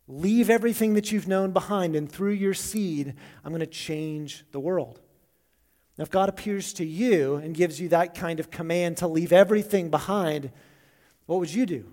Leave 0.08 0.50
everything 0.50 0.94
that 0.94 1.10
you've 1.10 1.26
known 1.26 1.52
behind, 1.52 1.96
and 1.96 2.10
through 2.10 2.32
your 2.32 2.54
seed, 2.54 3.14
I'm 3.44 3.50
going 3.50 3.60
to 3.60 3.66
change 3.66 4.44
the 4.52 4.60
world. 4.60 5.00
Now, 5.98 6.02
if 6.02 6.10
God 6.10 6.28
appears 6.28 6.72
to 6.74 6.84
you 6.84 7.36
and 7.36 7.54
gives 7.54 7.80
you 7.80 7.88
that 7.88 8.14
kind 8.14 8.38
of 8.38 8.50
command 8.50 8.98
to 8.98 9.08
leave 9.08 9.32
everything 9.32 9.90
behind, 9.90 10.50
what 11.24 11.40
would 11.40 11.52
you 11.52 11.66
do? 11.66 11.86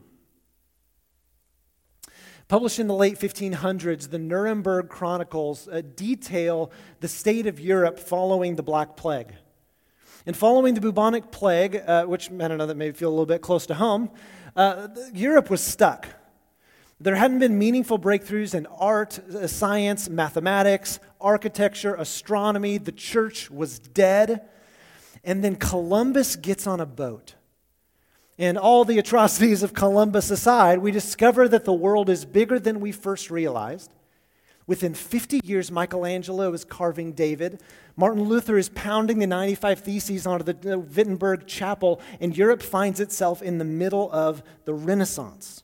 Published 2.48 2.78
in 2.78 2.88
the 2.88 2.94
late 2.94 3.18
1500s, 3.18 4.10
the 4.10 4.20
Nuremberg 4.20 4.90
Chronicles 4.90 5.68
uh, 5.70 5.82
detail 5.96 6.72
the 7.00 7.08
state 7.08 7.48
of 7.48 7.60
Europe 7.60 7.98
following 7.98 8.58
the 8.58 8.64
Black 8.64 8.96
Plague. 8.98 9.34
And 10.26 10.38
following 10.38 10.74
the 10.74 10.82
bubonic 10.82 11.32
plague, 11.32 11.82
uh, 11.86 12.06
which 12.06 12.30
I 12.32 12.48
don't 12.48 12.58
know 12.58 12.66
that 12.66 12.78
may 12.78 12.92
feel 12.92 13.10
a 13.10 13.12
little 13.12 13.26
bit 13.26 13.42
close 13.42 13.66
to 13.66 13.74
home, 13.74 14.12
uh, 14.56 14.88
Europe 15.14 15.50
was 15.50 15.62
stuck. 15.62 16.08
There 17.04 17.16
hadn't 17.16 17.40
been 17.40 17.60
meaningful 17.60 18.00
breakthroughs 18.00 18.56
in 18.56 18.66
art, 18.66 19.20
uh, 19.20 19.46
science, 19.48 20.08
mathematics, 20.10 21.02
architecture, 21.20 21.96
astronomy. 21.96 22.78
The 22.78 22.94
church 22.94 23.52
was 23.52 23.78
dead. 23.78 24.48
And 25.22 25.44
then 25.44 25.58
Columbus 25.58 26.38
gets 26.38 26.66
on 26.66 26.80
a 26.80 26.86
boat. 26.86 27.36
And 28.40 28.58
all 28.58 28.86
the 28.86 29.00
atrocities 29.00 29.64
of 29.64 29.74
Columbus 29.74 30.32
aside, 30.32 30.80
we 30.80 30.92
discover 30.92 31.50
that 31.50 31.66
the 31.66 31.74
world 31.74 32.10
is 32.10 32.24
bigger 32.24 32.58
than 32.58 32.80
we 32.80 32.94
first 32.94 33.30
realized. 33.30 33.94
Within 34.66 34.94
50 34.94 35.42
years, 35.44 35.70
Michelangelo 35.70 36.54
is 36.54 36.64
carving 36.64 37.12
David. 37.12 37.62
Martin 37.98 38.24
Luther 38.24 38.58
is 38.58 38.70
pounding 38.70 39.20
the 39.20 39.28
95 39.28 39.80
Theses 39.82 40.26
onto 40.26 40.54
the 40.54 40.80
Wittenberg 40.80 41.48
Chapel, 41.48 42.00
and 42.22 42.38
Europe 42.38 42.62
finds 42.62 43.02
itself 43.02 43.42
in 43.42 43.58
the 43.58 43.66
middle 43.66 44.10
of 44.14 44.42
the 44.64 44.74
Renaissance. 44.74 45.64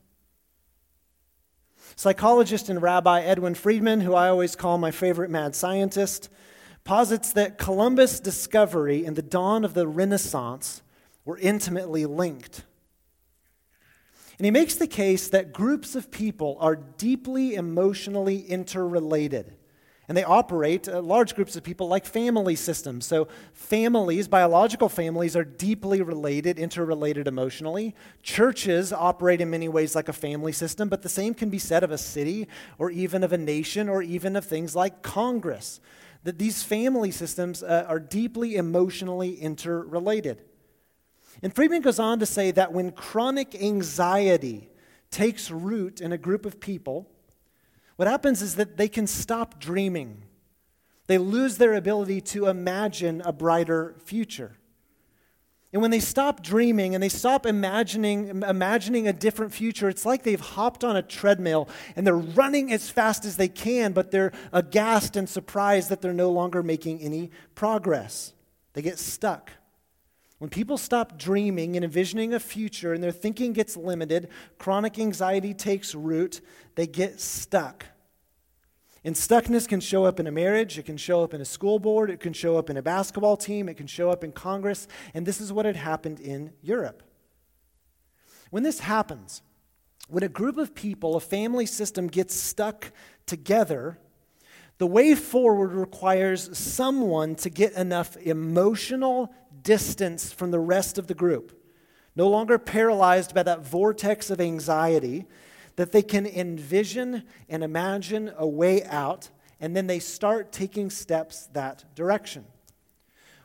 Psychologist 2.00 2.70
and 2.70 2.82
rabbi 2.82 3.20
Edwin 3.20 3.56
Friedman, 3.56 4.00
who 4.00 4.14
I 4.16 4.30
always 4.30 4.56
call 4.56 4.78
my 4.78 4.90
favorite 4.90 5.30
mad 5.30 5.54
scientist, 5.54 6.30
posits 6.86 7.34
that 7.34 7.58
Columbus' 7.58 8.22
discovery 8.22 9.04
and 9.04 9.18
the 9.18 9.22
dawn 9.22 9.66
of 9.66 9.74
the 9.74 9.86
Renaissance 9.86 10.82
were 11.26 11.38
intimately 11.40 12.06
linked. 12.06 12.64
And 14.38 14.46
he 14.46 14.50
makes 14.50 14.76
the 14.76 14.88
case 14.88 15.28
that 15.28 15.52
groups 15.52 15.94
of 15.94 16.10
people 16.10 16.56
are 16.62 16.78
deeply 16.78 17.56
emotionally 17.56 18.44
interrelated. 18.44 19.56
And 20.10 20.18
they 20.18 20.24
operate, 20.24 20.90
uh, 20.90 21.04
large 21.04 21.36
groups 21.36 21.56
of 21.56 21.62
people, 21.62 21.88
like 21.88 22.04
family 22.04 22.56
systems. 22.56 23.06
So, 23.06 23.28
families, 23.54 24.28
biological 24.28 24.90
families, 24.90 25.36
are 25.36 25.44
deeply 25.44 26.02
related, 26.02 26.58
interrelated 26.58 27.28
emotionally. 27.28 27.96
Churches 28.24 28.92
operate 28.92 29.40
in 29.40 29.52
many 29.52 29.70
ways 29.70 29.94
like 29.94 30.10
a 30.10 30.14
family 30.14 30.52
system, 30.52 30.90
but 30.90 31.04
the 31.04 31.10
same 31.10 31.36
can 31.36 31.52
be 31.52 31.60
said 31.60 31.84
of 31.84 31.92
a 31.92 31.98
city, 31.98 32.48
or 32.80 32.90
even 32.90 33.24
of 33.24 33.32
a 33.32 33.38
nation, 33.38 33.88
or 33.88 34.02
even 34.02 34.36
of 34.36 34.46
things 34.46 34.76
like 34.76 35.04
Congress. 35.04 35.80
That 36.24 36.40
these 36.40 36.64
family 36.64 37.12
systems 37.12 37.62
uh, 37.62 37.86
are 37.88 38.00
deeply 38.00 38.56
emotionally 38.56 39.36
interrelated. 39.36 40.42
And 41.44 41.54
Friedman 41.54 41.84
goes 41.84 42.00
on 42.00 42.18
to 42.18 42.26
say 42.26 42.50
that 42.50 42.74
when 42.74 42.92
chronic 42.94 43.54
anxiety 43.54 44.72
takes 45.12 45.52
root 45.52 46.02
in 46.02 46.12
a 46.12 46.18
group 46.18 46.48
of 46.48 46.60
people, 46.60 47.08
what 48.00 48.08
happens 48.08 48.42
is 48.42 48.56
that 48.56 48.78
they 48.78 48.88
can 48.88 49.06
stop 49.06 49.60
dreaming. 49.60 50.24
They 51.08 51.18
lose 51.18 51.58
their 51.58 51.74
ability 51.74 52.22
to 52.22 52.46
imagine 52.46 53.22
a 53.26 53.34
brighter 53.34 53.98
future. 54.06 54.56
And 55.74 55.82
when 55.82 55.92
they 55.92 56.00
stop 56.00 56.42
dreaming 56.42 56.96
and 56.96 57.04
they 57.04 57.10
stop 57.10 57.46
imagining, 57.46 58.42
imagining 58.42 59.10
a 59.10 59.12
different 59.12 59.52
future, 59.52 59.90
it's 59.90 60.06
like 60.06 60.24
they've 60.24 60.40
hopped 60.40 60.86
on 60.86 60.96
a 60.96 61.02
treadmill 61.02 61.68
and 61.98 62.08
they're 62.08 62.16
running 62.16 62.72
as 62.72 62.90
fast 62.90 63.26
as 63.26 63.36
they 63.36 63.50
can, 63.50 63.92
but 63.92 64.12
they're 64.12 64.32
aghast 64.54 65.18
and 65.18 65.28
surprised 65.28 65.90
that 65.90 66.02
they're 66.02 66.14
no 66.14 66.32
longer 66.32 66.64
making 66.64 67.02
any 67.02 67.32
progress. 67.54 68.32
They 68.72 68.82
get 68.82 68.98
stuck. 68.98 69.52
When 70.40 70.50
people 70.50 70.78
stop 70.78 71.18
dreaming 71.18 71.76
and 71.76 71.84
envisioning 71.84 72.34
a 72.34 72.40
future 72.40 72.94
and 72.94 73.04
their 73.04 73.12
thinking 73.12 73.54
gets 73.54 73.76
limited, 73.76 74.30
chronic 74.58 74.98
anxiety 74.98 75.54
takes 75.54 75.94
root, 75.94 76.42
they 76.76 76.88
get 76.88 77.20
stuck. 77.20 77.86
And 79.04 79.16
stuckness 79.16 79.68
can 79.68 79.82
show 79.82 80.06
up 80.06 80.20
in 80.20 80.28
a 80.28 80.32
marriage, 80.32 80.78
it 80.78 80.86
can 80.86 80.98
show 80.98 81.24
up 81.24 81.34
in 81.34 81.42
a 81.42 81.46
school 81.46 81.78
board, 81.78 82.10
it 82.10 82.22
can 82.22 82.34
show 82.34 82.58
up 82.58 82.70
in 82.70 82.78
a 82.78 82.82
basketball 82.82 83.38
team, 83.38 83.70
it 83.70 83.76
can 83.76 83.88
show 83.88 84.10
up 84.10 84.24
in 84.24 84.32
Congress, 84.32 84.88
and 85.14 85.26
this 85.26 85.40
is 85.40 85.54
what 85.54 85.66
had 85.66 85.76
happened 85.76 86.20
in 86.20 86.54
Europe. 86.62 87.04
When 88.50 88.64
this 88.64 88.80
happens, 88.80 89.42
when 90.08 90.24
a 90.24 90.30
group 90.30 90.58
of 90.58 90.74
people, 90.74 91.16
a 91.16 91.22
family 91.22 91.66
system 91.66 92.08
gets 92.08 92.34
stuck 92.34 92.92
together, 93.26 94.00
the 94.80 94.88
way 94.88 95.14
forward 95.16 95.74
requires 95.74 96.58
someone 96.58 97.36
to 97.36 97.50
get 97.50 97.74
enough 97.74 98.16
emotional 98.18 99.34
distance 99.64 100.32
from 100.32 100.52
the 100.52 100.60
rest 100.60 100.98
of 100.98 101.08
the 101.08 101.14
group, 101.14 101.60
no 102.16 102.28
longer 102.28 102.58
paralyzed 102.58 103.34
by 103.34 103.44
that 103.44 103.66
vortex 103.66 104.30
of 104.30 104.42
anxiety, 104.42 105.26
that 105.76 105.92
they 105.92 106.02
can 106.02 106.26
envision 106.26 107.24
and 107.48 107.64
imagine 107.64 108.32
a 108.38 108.46
way 108.48 108.84
out, 108.84 109.30
and 109.60 109.76
then 109.76 109.88
they 109.88 110.00
start 110.00 110.52
taking 110.52 110.90
steps 110.90 111.48
that 111.54 111.86
direction. 111.96 112.46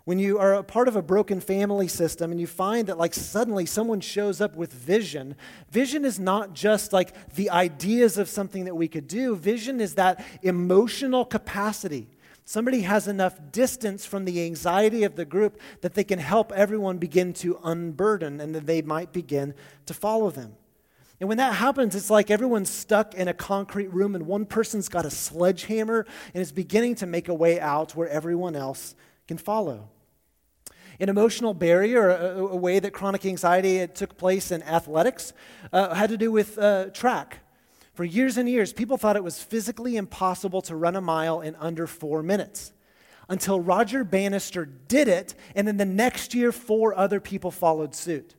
When 0.04 0.18
you 0.18 0.38
are 0.38 0.52
a 0.52 0.62
part 0.62 0.86
of 0.86 0.96
a 0.96 1.02
broken 1.02 1.40
family 1.40 1.88
system 1.88 2.30
and 2.30 2.38
you 2.38 2.46
find 2.46 2.88
that, 2.88 2.98
like, 2.98 3.14
suddenly 3.14 3.64
someone 3.64 4.00
shows 4.00 4.40
up 4.40 4.54
with 4.54 4.70
vision, 4.72 5.34
vision 5.70 6.04
is 6.04 6.20
not 6.20 6.52
just 6.52 6.92
like 6.92 7.34
the 7.36 7.48
ideas 7.48 8.18
of 8.18 8.28
something 8.28 8.64
that 8.64 8.74
we 8.74 8.86
could 8.86 9.08
do, 9.08 9.34
vision 9.34 9.80
is 9.80 9.94
that 9.94 10.22
emotional 10.42 11.24
capacity 11.24 12.08
Somebody 12.44 12.82
has 12.82 13.08
enough 13.08 13.40
distance 13.52 14.04
from 14.04 14.26
the 14.26 14.44
anxiety 14.44 15.04
of 15.04 15.16
the 15.16 15.24
group 15.24 15.58
that 15.80 15.94
they 15.94 16.04
can 16.04 16.18
help 16.18 16.52
everyone 16.52 16.98
begin 16.98 17.32
to 17.34 17.58
unburden 17.64 18.40
and 18.40 18.54
that 18.54 18.66
they 18.66 18.82
might 18.82 19.12
begin 19.12 19.54
to 19.86 19.94
follow 19.94 20.30
them. 20.30 20.54
And 21.20 21.28
when 21.28 21.38
that 21.38 21.54
happens, 21.54 21.94
it's 21.94 22.10
like 22.10 22.30
everyone's 22.30 22.68
stuck 22.68 23.14
in 23.14 23.28
a 23.28 23.34
concrete 23.34 23.92
room 23.92 24.14
and 24.14 24.26
one 24.26 24.44
person's 24.44 24.90
got 24.90 25.06
a 25.06 25.10
sledgehammer 25.10 26.04
and 26.34 26.42
is 26.42 26.52
beginning 26.52 26.96
to 26.96 27.06
make 27.06 27.28
a 27.28 27.34
way 27.34 27.58
out 27.58 27.96
where 27.96 28.08
everyone 28.08 28.56
else 28.56 28.94
can 29.26 29.38
follow. 29.38 29.88
An 31.00 31.08
emotional 31.08 31.54
barrier, 31.54 32.10
a, 32.10 32.38
a 32.40 32.56
way 32.56 32.78
that 32.78 32.92
chronic 32.92 33.24
anxiety 33.24 33.86
took 33.86 34.18
place 34.18 34.50
in 34.50 34.62
athletics, 34.64 35.32
uh, 35.72 35.94
had 35.94 36.10
to 36.10 36.18
do 36.18 36.30
with 36.30 36.58
uh, 36.58 36.86
track. 36.90 37.38
For 37.94 38.04
years 38.04 38.36
and 38.36 38.48
years, 38.48 38.72
people 38.72 38.96
thought 38.96 39.16
it 39.16 39.22
was 39.24 39.42
physically 39.42 39.96
impossible 39.96 40.62
to 40.62 40.74
run 40.74 40.96
a 40.96 41.00
mile 41.00 41.40
in 41.40 41.54
under 41.56 41.86
four 41.86 42.22
minutes 42.22 42.72
until 43.28 43.60
Roger 43.60 44.04
Bannister 44.04 44.66
did 44.66 45.08
it, 45.08 45.34
and 45.54 45.66
then 45.66 45.76
the 45.76 45.84
next 45.84 46.34
year, 46.34 46.52
four 46.52 46.94
other 46.94 47.20
people 47.20 47.50
followed 47.50 47.94
suit. 47.94 48.34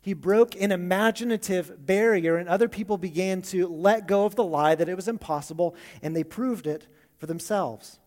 he 0.00 0.12
broke 0.14 0.54
an 0.60 0.72
imaginative 0.72 1.84
barrier, 1.84 2.36
and 2.36 2.48
other 2.48 2.68
people 2.68 2.96
began 2.96 3.42
to 3.42 3.66
let 3.66 4.06
go 4.06 4.24
of 4.24 4.36
the 4.36 4.44
lie 4.44 4.74
that 4.74 4.88
it 4.88 4.94
was 4.94 5.08
impossible, 5.08 5.74
and 6.02 6.14
they 6.14 6.24
proved 6.24 6.66
it 6.66 6.86
for 7.18 7.26
themselves. 7.26 7.98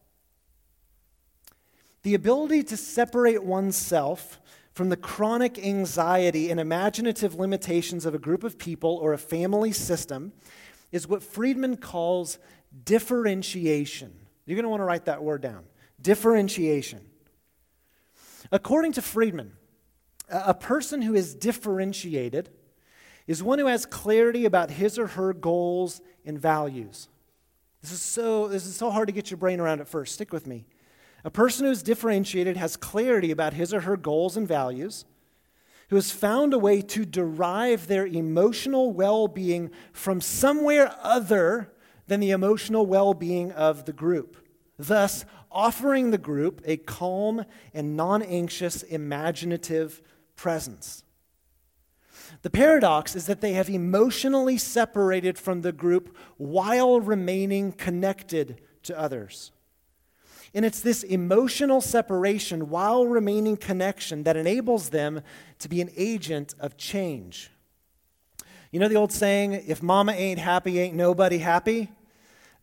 The 2.03 2.15
ability 2.15 2.63
to 2.63 2.77
separate 2.77 3.43
oneself 3.43 4.39
from 4.81 4.89
the 4.89 4.97
chronic 4.97 5.59
anxiety 5.59 6.49
and 6.49 6.59
imaginative 6.59 7.35
limitations 7.35 8.03
of 8.03 8.15
a 8.15 8.17
group 8.17 8.43
of 8.43 8.57
people 8.57 8.97
or 8.99 9.13
a 9.13 9.17
family 9.19 9.71
system 9.71 10.33
is 10.91 11.07
what 11.07 11.21
Friedman 11.21 11.77
calls 11.77 12.39
differentiation. 12.83 14.11
You're 14.43 14.55
going 14.55 14.63
to 14.63 14.69
want 14.69 14.79
to 14.79 14.85
write 14.85 15.05
that 15.05 15.21
word 15.21 15.43
down 15.43 15.65
differentiation. 16.01 16.99
According 18.51 18.93
to 18.93 19.03
Friedman, 19.03 19.51
a 20.31 20.55
person 20.55 21.03
who 21.03 21.13
is 21.13 21.35
differentiated 21.35 22.49
is 23.27 23.43
one 23.43 23.59
who 23.59 23.67
has 23.67 23.85
clarity 23.85 24.45
about 24.45 24.71
his 24.71 24.97
or 24.97 25.05
her 25.05 25.31
goals 25.31 26.01
and 26.25 26.39
values. 26.39 27.07
This 27.83 27.91
is 27.91 28.01
so, 28.01 28.47
this 28.47 28.65
is 28.65 28.75
so 28.75 28.89
hard 28.89 29.09
to 29.09 29.13
get 29.13 29.29
your 29.29 29.37
brain 29.37 29.59
around 29.59 29.79
at 29.79 29.87
first. 29.87 30.15
Stick 30.15 30.33
with 30.33 30.47
me. 30.47 30.65
A 31.23 31.29
person 31.29 31.65
who 31.65 31.71
is 31.71 31.83
differentiated 31.83 32.57
has 32.57 32.75
clarity 32.75 33.31
about 33.31 33.53
his 33.53 33.73
or 33.73 33.81
her 33.81 33.97
goals 33.97 34.35
and 34.35 34.47
values, 34.47 35.05
who 35.89 35.95
has 35.95 36.11
found 36.11 36.53
a 36.53 36.59
way 36.59 36.81
to 36.81 37.05
derive 37.05 37.87
their 37.87 38.07
emotional 38.07 38.91
well 38.91 39.27
being 39.27 39.69
from 39.93 40.21
somewhere 40.21 40.95
other 41.01 41.71
than 42.07 42.19
the 42.19 42.31
emotional 42.31 42.85
well 42.85 43.13
being 43.13 43.51
of 43.51 43.85
the 43.85 43.93
group, 43.93 44.37
thus 44.79 45.25
offering 45.51 46.11
the 46.11 46.17
group 46.17 46.61
a 46.65 46.77
calm 46.77 47.45
and 47.73 47.95
non 47.95 48.23
anxious, 48.23 48.83
imaginative 48.83 50.01
presence. 50.35 51.03
The 52.41 52.49
paradox 52.49 53.15
is 53.15 53.27
that 53.27 53.41
they 53.41 53.53
have 53.53 53.69
emotionally 53.69 54.57
separated 54.57 55.37
from 55.37 55.61
the 55.61 55.71
group 55.71 56.15
while 56.37 56.99
remaining 56.99 57.73
connected 57.73 58.61
to 58.83 58.97
others. 58.97 59.51
And 60.53 60.65
it's 60.65 60.81
this 60.81 61.03
emotional 61.03 61.79
separation 61.79 62.69
while 62.69 63.05
remaining 63.05 63.55
connection 63.55 64.23
that 64.23 64.35
enables 64.35 64.89
them 64.89 65.21
to 65.59 65.69
be 65.69 65.79
an 65.81 65.89
agent 65.95 66.55
of 66.59 66.75
change. 66.75 67.51
You 68.71 68.79
know 68.79 68.87
the 68.87 68.95
old 68.95 69.11
saying, 69.11 69.53
if 69.53 69.81
mama 69.81 70.11
ain't 70.13 70.39
happy, 70.39 70.79
ain't 70.79 70.95
nobody 70.95 71.37
happy? 71.37 71.89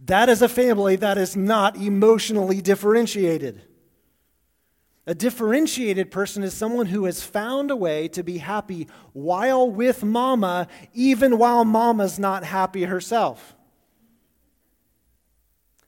That 0.05 0.29
is 0.29 0.43
a 0.43 0.49
family 0.49 0.97
that 0.97 1.19
is 1.19 1.37
not 1.37 1.77
emotionally 1.77 2.61
differentiated. 2.61 3.63
A 5.07 5.15
differentiated 5.15 6.11
person 6.11 6.43
is 6.43 6.53
someone 6.53 6.87
who 6.87 7.07
has 7.07 7.23
found 7.23 7.71
a 7.71 7.77
way 7.77 8.09
to 8.09 8.23
be 8.23 8.39
happy 8.39 8.87
while 9.15 9.71
with 9.71 10.05
mama, 10.05 10.69
even 10.93 11.39
while 11.39 11.65
mama's 11.65 12.19
not 12.19 12.45
happy 12.45 12.85
herself. 12.85 13.57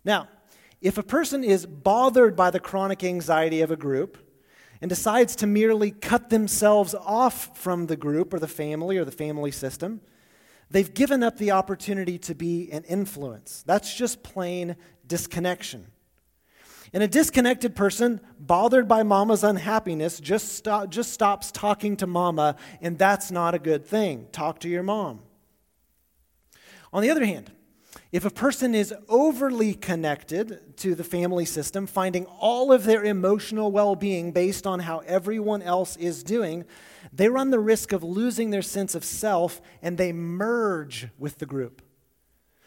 Now, 0.04 0.28
if 0.80 0.96
a 0.96 1.02
person 1.02 1.44
is 1.44 1.66
bothered 1.66 2.34
by 2.36 2.50
the 2.50 2.60
chronic 2.60 3.04
anxiety 3.04 3.60
of 3.60 3.70
a 3.70 3.76
group 3.76 4.18
and 4.80 4.88
decides 4.88 5.36
to 5.36 5.46
merely 5.46 5.90
cut 5.90 6.30
themselves 6.30 6.94
off 6.94 7.56
from 7.56 7.86
the 7.86 7.96
group 7.96 8.32
or 8.32 8.38
the 8.38 8.48
family 8.48 8.96
or 8.96 9.04
the 9.04 9.12
family 9.12 9.50
system, 9.50 10.00
they've 10.70 10.94
given 10.94 11.22
up 11.22 11.36
the 11.36 11.50
opportunity 11.50 12.18
to 12.18 12.34
be 12.34 12.70
an 12.72 12.84
influence. 12.84 13.62
That's 13.66 13.94
just 13.94 14.22
plain 14.22 14.76
disconnection. 15.06 15.88
And 16.92 17.02
a 17.02 17.08
disconnected 17.08 17.76
person, 17.76 18.20
bothered 18.38 18.88
by 18.88 19.02
mama's 19.02 19.44
unhappiness, 19.44 20.18
just, 20.18 20.56
stop, 20.56 20.90
just 20.90 21.12
stops 21.12 21.52
talking 21.52 21.96
to 21.98 22.06
mama, 22.06 22.56
and 22.80 22.98
that's 22.98 23.30
not 23.30 23.54
a 23.54 23.60
good 23.60 23.86
thing. 23.86 24.26
Talk 24.32 24.60
to 24.60 24.68
your 24.68 24.82
mom. 24.82 25.20
On 26.92 27.02
the 27.02 27.10
other 27.10 27.24
hand, 27.24 27.52
if 28.12 28.24
a 28.24 28.30
person 28.30 28.74
is 28.74 28.92
overly 29.08 29.72
connected 29.72 30.76
to 30.78 30.96
the 30.96 31.04
family 31.04 31.44
system, 31.44 31.86
finding 31.86 32.26
all 32.26 32.72
of 32.72 32.84
their 32.84 33.04
emotional 33.04 33.70
well 33.70 33.94
being 33.94 34.32
based 34.32 34.66
on 34.66 34.80
how 34.80 34.98
everyone 35.00 35.62
else 35.62 35.96
is 35.96 36.24
doing, 36.24 36.64
they 37.12 37.28
run 37.28 37.50
the 37.50 37.60
risk 37.60 37.92
of 37.92 38.02
losing 38.02 38.50
their 38.50 38.62
sense 38.62 38.96
of 38.96 39.04
self 39.04 39.60
and 39.80 39.96
they 39.96 40.12
merge 40.12 41.08
with 41.18 41.38
the 41.38 41.46
group. 41.46 41.82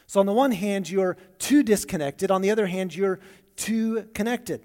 So, 0.08 0.22
on 0.22 0.26
the 0.26 0.34
one 0.34 0.52
hand, 0.52 0.90
you're 0.90 1.18
too 1.40 1.62
disconnected. 1.62 2.32
On 2.32 2.42
the 2.42 2.52
other 2.52 2.68
hand, 2.68 2.96
you're 2.96 3.20
too 3.58 4.08
connected. 4.14 4.62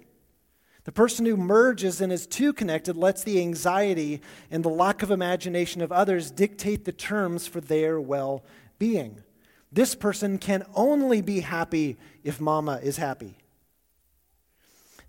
The 0.85 0.93
person 0.93 1.25
who 1.25 1.35
merges 1.35 1.99
and 1.99 2.11
is 2.11 2.25
too 2.25 2.53
connected 2.53 2.95
lets 2.95 3.23
the 3.23 3.41
anxiety 3.41 4.21
and 4.49 4.63
the 4.63 4.69
lack 4.69 5.03
of 5.03 5.11
imagination 5.11 5.81
of 5.81 5.91
others 5.91 6.31
dictate 6.31 6.85
the 6.85 6.93
terms 6.93 7.47
for 7.47 7.59
their 7.59 7.99
well 7.99 8.45
being. 8.79 9.23
This 9.71 9.95
person 9.95 10.37
can 10.37 10.65
only 10.75 11.21
be 11.21 11.41
happy 11.41 11.97
if 12.23 12.41
mama 12.41 12.79
is 12.81 12.97
happy. 12.97 13.37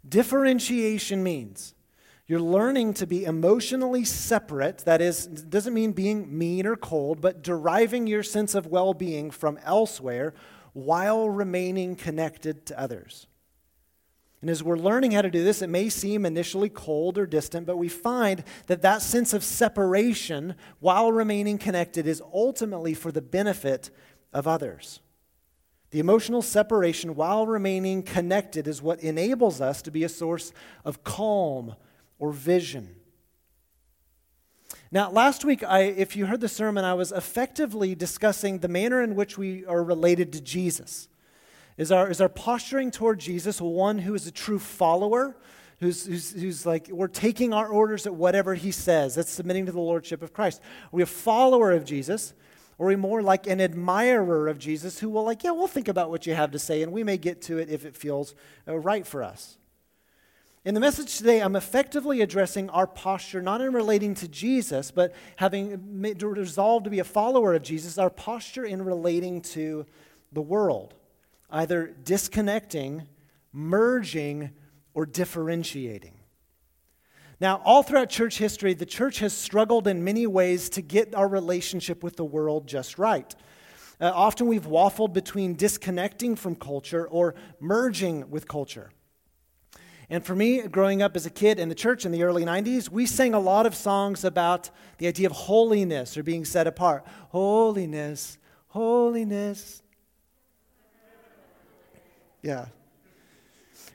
Differentiation 0.07 1.23
means 1.23 1.75
you're 2.27 2.41
learning 2.41 2.95
to 2.95 3.07
be 3.07 3.25
emotionally 3.25 4.05
separate. 4.05 4.79
That 4.85 5.01
is, 5.01 5.27
doesn't 5.27 5.75
mean 5.75 5.93
being 5.93 6.39
mean 6.39 6.65
or 6.67 6.77
cold, 6.77 7.21
but 7.21 7.43
deriving 7.43 8.07
your 8.07 8.23
sense 8.23 8.55
of 8.55 8.67
well 8.67 8.95
being 8.95 9.31
from 9.31 9.59
elsewhere 9.65 10.35
while 10.73 11.29
remaining 11.29 11.97
connected 11.97 12.67
to 12.67 12.79
others. 12.79 13.27
And 14.41 14.49
as 14.49 14.63
we're 14.63 14.77
learning 14.77 15.11
how 15.11 15.23
to 15.23 15.31
do 15.31 15.45
this, 15.45 15.61
it 15.61 15.69
may 15.69 15.91
seem 15.91 16.25
initially 16.25 16.71
cold 16.71 17.19
or 17.19 17.27
distant, 17.27 17.67
but 17.67 17.77
we 17.77 17.89
find 17.89 18.43
that 18.69 18.81
that 18.83 19.03
sense 19.03 19.35
of 19.35 19.45
separation 19.45 20.55
while 20.79 21.13
remaining 21.13 21.59
connected 21.59 22.07
is 22.07 22.23
ultimately 22.33 22.95
for 22.95 23.13
the 23.13 23.21
benefit 23.21 23.91
of 24.33 24.47
others. 24.47 25.01
The 25.91 25.99
emotional 25.99 26.43
separation 26.43 27.17
while 27.17 27.47
remaining 27.47 28.03
connected 28.03 28.69
is 28.69 28.81
what 28.81 29.01
enables 29.01 29.61
us 29.61 29.83
to 29.83 29.91
be 29.91 30.05
a 30.05 30.09
source 30.09 30.53
of 30.85 31.03
calm 31.03 31.75
or 32.19 32.33
vision. 32.33 32.95
Now, 34.93 35.11
last 35.11 35.45
week, 35.45 35.63
I, 35.65 35.83
if 35.83 36.17
you 36.17 36.27
heard 36.27 36.41
the 36.41 36.49
sermon, 36.49 36.85
I 36.85 36.95
was 36.95 37.13
effectively 37.13 37.95
discussing 37.95 38.59
the 38.59 38.69
manner 38.69 39.03
in 39.03 39.15
which 39.15 39.39
we 39.39 39.65
are 39.67 39.83
related 39.83 40.33
to 40.35 40.41
Jesus. 40.41 41.09
Is 41.77 41.91
our, 41.91 42.11
is 42.11 42.21
our 42.21 42.29
posturing 42.29 42.91
toward 42.91 43.21
Jesus 43.21 43.61
one 43.61 43.99
who 43.99 44.15
is 44.15 44.27
a 44.27 44.33
true 44.33 44.59
follower, 44.59 45.37
who's, 45.79 46.07
who's, 46.07 46.33
who's 46.33 46.67
like, 46.67 46.89
we're 46.89 47.09
taking 47.09 47.55
our 47.55 47.69
orders 47.69 48.07
at 48.07 48.15
whatever 48.15 48.55
he 48.55 48.71
says? 48.71 49.15
That's 49.15 49.31
submitting 49.31 49.67
to 49.67 49.73
the 49.73 49.81
lordship 49.81 50.23
of 50.23 50.33
Christ. 50.33 50.61
Are 50.61 50.89
we 50.93 51.03
a 51.03 51.07
follower 51.07 51.73
of 51.73 51.85
Jesus? 51.85 52.35
Or 52.81 52.87
are 52.87 52.89
we 52.89 52.97
more 52.97 53.23
like 53.23 53.47
an 53.47 53.61
admirer 53.61 54.49
of 54.49 54.59
Jesus 54.59 55.01
who 55.01 55.11
will, 55.11 55.23
like, 55.23 55.45
yeah, 55.45 55.51
we'll 55.51 55.67
think 55.67 55.87
about 55.87 56.09
what 56.09 56.25
you 56.25 56.35
have 56.35 56.51
to 56.53 56.59
say 56.59 56.83
and 56.83 56.93
we 56.93 57.05
may 57.05 57.19
get 57.19 57.43
to 57.43 57.59
it 57.59 57.69
if 57.69 57.85
it 57.85 57.95
feels 57.95 58.35
uh, 58.67 58.79
right 58.79 59.07
for 59.07 59.23
us? 59.23 59.59
In 60.65 60.73
the 60.73 60.81
message 60.81 61.19
today, 61.19 61.43
I'm 61.43 61.57
effectively 61.57 62.23
addressing 62.23 62.71
our 62.71 62.87
posture 62.87 63.43
not 63.43 63.61
in 63.61 63.75
relating 63.75 64.15
to 64.15 64.29
Jesus, 64.29 64.91
but 64.91 65.15
having 65.37 66.01
resolved 66.23 66.85
to 66.85 66.91
be 66.91 67.01
a 67.01 67.05
follower 67.05 67.53
of 67.53 67.63
Jesus, 67.63 67.99
our 67.99 68.09
posture 68.09 68.65
in 68.65 68.83
relating 68.83 69.43
to 69.43 69.85
the 70.33 70.41
world 70.41 70.95
either 71.51 71.95
disconnecting, 72.05 73.07
merging, 73.53 74.53
or 74.95 75.05
differentiating. 75.05 76.20
Now, 77.41 77.63
all 77.65 77.83
throughout 77.83 78.11
church 78.11 78.37
history, 78.37 78.75
the 78.75 78.85
church 78.85 79.21
has 79.21 79.33
struggled 79.33 79.87
in 79.89 80.05
many 80.05 80.27
ways 80.27 80.69
to 80.71 80.83
get 80.83 81.15
our 81.15 81.27
relationship 81.27 82.05
with 82.05 82.17
the 82.17 82.25
world 82.25 82.67
just 82.67 82.99
right. 82.99 83.35
Uh, 83.99 84.13
often 84.15 84.47
we've 84.47 84.67
waffled 84.67 85.15
between 85.15 85.55
disconnecting 85.55 86.37
from 86.37 86.55
culture 86.55 87.09
or 87.09 87.35
merging 87.59 88.29
with 88.31 88.47
culture. 88.47 88.91
And 90.11 90.25
for 90.25 90.35
me, 90.35 90.63
growing 90.63 91.03
up 91.03 91.17
as 91.17 91.25
a 91.25 91.31
kid 91.31 91.59
in 91.59 91.69
the 91.69 91.75
church 91.75 92.05
in 92.05 92.13
the 92.13 92.25
early 92.25 92.45
90s, 92.45 92.91
we 92.91 93.07
sang 93.07 93.33
a 93.33 93.39
lot 93.39 93.65
of 93.65 93.75
songs 93.75 94.25
about 94.25 94.69
the 94.99 95.07
idea 95.07 95.27
of 95.27 95.33
holiness 95.33 96.17
or 96.17 96.23
being 96.23 96.45
set 96.45 96.67
apart. 96.67 97.07
Holiness, 97.31 98.37
holiness, 98.69 99.83
yeah. 102.43 102.67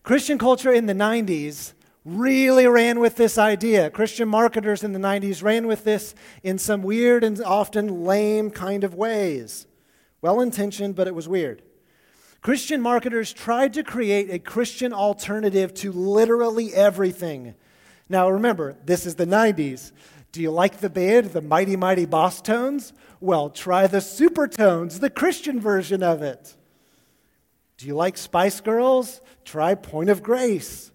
Christian 0.04 0.38
culture 0.38 0.72
in 0.72 0.86
the 0.86 0.94
90s 0.94 1.74
really 2.06 2.68
ran 2.68 3.00
with 3.00 3.16
this 3.16 3.38
idea. 3.38 3.90
Christian 3.90 4.30
marketers 4.30 4.84
in 4.84 4.94
the 4.94 5.00
90s 5.00 5.44
ran 5.44 5.66
with 5.66 5.84
this 5.84 6.14
in 6.44 6.60
some 6.60 6.84
weird 6.84 7.24
and 7.24 7.42
often 7.42 8.06
lame 8.06 8.52
kind 8.52 8.84
of 8.84 8.94
ways. 8.94 9.66
Well 10.22 10.40
intentioned, 10.40 10.96
but 10.96 11.08
it 11.08 11.16
was 11.16 11.28
weird. 11.28 11.64
Christian 12.42 12.80
marketers 12.80 13.34
tried 13.34 13.74
to 13.74 13.84
create 13.84 14.30
a 14.30 14.38
Christian 14.38 14.94
alternative 14.94 15.74
to 15.76 15.92
literally 15.92 16.74
everything. 16.76 17.56
Now 18.08 18.30
remember, 18.30 18.78
this 18.86 19.08
is 19.08 19.16
the 19.16 19.26
90s. 19.26 19.92
Do 20.32 20.42
you 20.42 20.52
like 20.52 20.78
the 20.78 20.90
band, 20.90 21.32
the 21.32 21.42
Mighty 21.42 21.76
Mighty 21.76 22.06
Bosstones? 22.06 22.92
Well, 23.20 23.50
try 23.50 23.88
the 23.88 23.98
Supertones, 23.98 25.00
the 25.00 25.10
Christian 25.10 25.60
version 25.60 26.04
of 26.04 26.22
it. 26.22 26.56
Do 27.78 27.88
you 27.88 27.96
like 27.96 28.16
Spice 28.16 28.62
Girls? 28.62 29.22
Try 29.44 29.74
Point 29.74 30.10
of 30.10 30.22
Grace. 30.22 30.92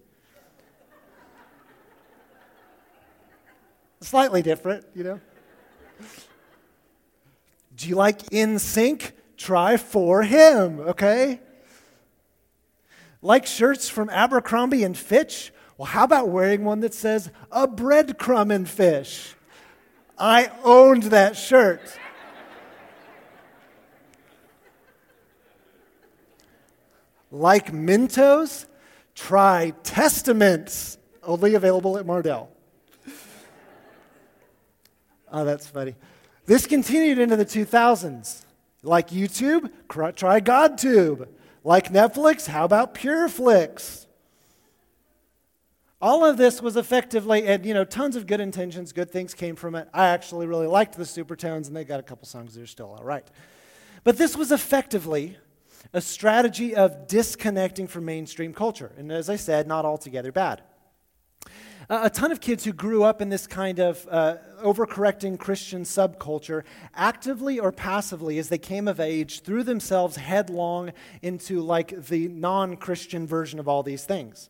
Slightly 4.01 4.41
different, 4.41 4.85
you 4.95 5.03
know? 5.03 5.19
Do 7.75 7.87
you 7.87 7.95
like 7.95 8.19
NSYNC? 8.29 9.11
Try 9.37 9.75
4Him, 9.75 10.79
okay? 10.89 11.39
Like 13.23 13.45
shirts 13.45 13.89
from 13.89 14.09
Abercrombie 14.09 14.83
and 14.83 14.97
Fitch? 14.97 15.51
Well, 15.77 15.87
how 15.87 16.03
about 16.03 16.29
wearing 16.29 16.63
one 16.63 16.81
that 16.81 16.93
says 16.93 17.31
a 17.51 17.67
breadcrumb 17.67 18.53
and 18.53 18.69
fish? 18.69 19.35
I 20.17 20.51
owned 20.63 21.03
that 21.03 21.35
shirt. 21.35 21.81
like 27.31 27.71
Mentos? 27.71 28.67
Try 29.15 29.73
Testaments, 29.83 30.97
only 31.23 31.55
available 31.55 31.97
at 31.97 32.05
Mardel. 32.05 32.50
Oh, 35.31 35.45
that's 35.45 35.67
funny. 35.67 35.95
This 36.45 36.67
continued 36.67 37.19
into 37.19 37.35
the 37.35 37.45
2000s. 37.45 38.45
Like 38.83 39.09
YouTube, 39.09 39.71
try 39.89 40.41
GodTube. 40.41 41.27
Like 41.63 41.93
Netflix, 41.93 42.47
how 42.47 42.65
about 42.65 42.95
PureFlix? 42.95 44.07
All 46.01 46.25
of 46.25 46.37
this 46.37 46.63
was 46.63 46.75
effectively, 46.75 47.45
and 47.45 47.63
you 47.63 47.75
know, 47.75 47.83
tons 47.83 48.15
of 48.15 48.25
good 48.25 48.39
intentions, 48.39 48.91
good 48.91 49.11
things 49.11 49.35
came 49.35 49.55
from 49.55 49.75
it. 49.75 49.87
I 49.93 50.07
actually 50.07 50.47
really 50.47 50.65
liked 50.65 50.97
the 50.97 51.03
Supertones, 51.03 51.67
and 51.67 51.75
they 51.75 51.83
got 51.83 51.99
a 51.99 52.03
couple 52.03 52.25
songs 52.25 52.55
that 52.55 52.63
are 52.63 52.67
still 52.67 52.91
all 52.91 53.03
right. 53.03 53.25
But 54.03 54.17
this 54.17 54.35
was 54.35 54.51
effectively 54.51 55.37
a 55.93 56.01
strategy 56.01 56.75
of 56.75 57.07
disconnecting 57.07 57.85
from 57.85 58.05
mainstream 58.05 58.51
culture. 58.51 58.91
And 58.97 59.11
as 59.11 59.29
I 59.29 59.35
said, 59.35 59.67
not 59.67 59.85
altogether 59.85 60.31
bad. 60.31 60.63
A 61.91 62.09
ton 62.09 62.31
of 62.31 62.39
kids 62.39 62.63
who 62.63 62.71
grew 62.71 63.03
up 63.03 63.21
in 63.21 63.27
this 63.27 63.45
kind 63.45 63.79
of 63.79 64.07
uh, 64.09 64.37
overcorrecting 64.63 65.37
Christian 65.37 65.83
subculture, 65.83 66.63
actively 66.95 67.59
or 67.59 67.73
passively, 67.73 68.39
as 68.39 68.47
they 68.47 68.57
came 68.57 68.87
of 68.87 69.01
age, 69.01 69.41
threw 69.41 69.61
themselves 69.61 70.15
headlong 70.15 70.93
into 71.21 71.59
like 71.59 72.05
the 72.07 72.29
non 72.29 72.77
Christian 72.77 73.27
version 73.27 73.59
of 73.59 73.67
all 73.67 73.83
these 73.83 74.05
things. 74.05 74.49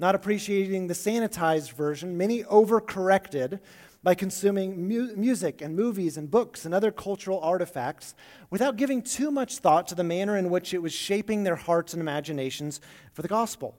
Not 0.00 0.16
appreciating 0.16 0.88
the 0.88 0.94
sanitized 0.94 1.74
version, 1.74 2.18
many 2.18 2.42
overcorrected 2.42 3.60
by 4.02 4.16
consuming 4.16 4.88
mu- 4.88 5.14
music 5.14 5.62
and 5.62 5.76
movies 5.76 6.16
and 6.16 6.28
books 6.28 6.64
and 6.64 6.74
other 6.74 6.90
cultural 6.90 7.38
artifacts 7.38 8.16
without 8.50 8.76
giving 8.76 9.00
too 9.00 9.30
much 9.30 9.58
thought 9.58 9.86
to 9.86 9.94
the 9.94 10.02
manner 10.02 10.36
in 10.36 10.50
which 10.50 10.74
it 10.74 10.82
was 10.82 10.92
shaping 10.92 11.44
their 11.44 11.54
hearts 11.54 11.92
and 11.92 12.02
imaginations 12.02 12.80
for 13.12 13.22
the 13.22 13.28
gospel. 13.28 13.78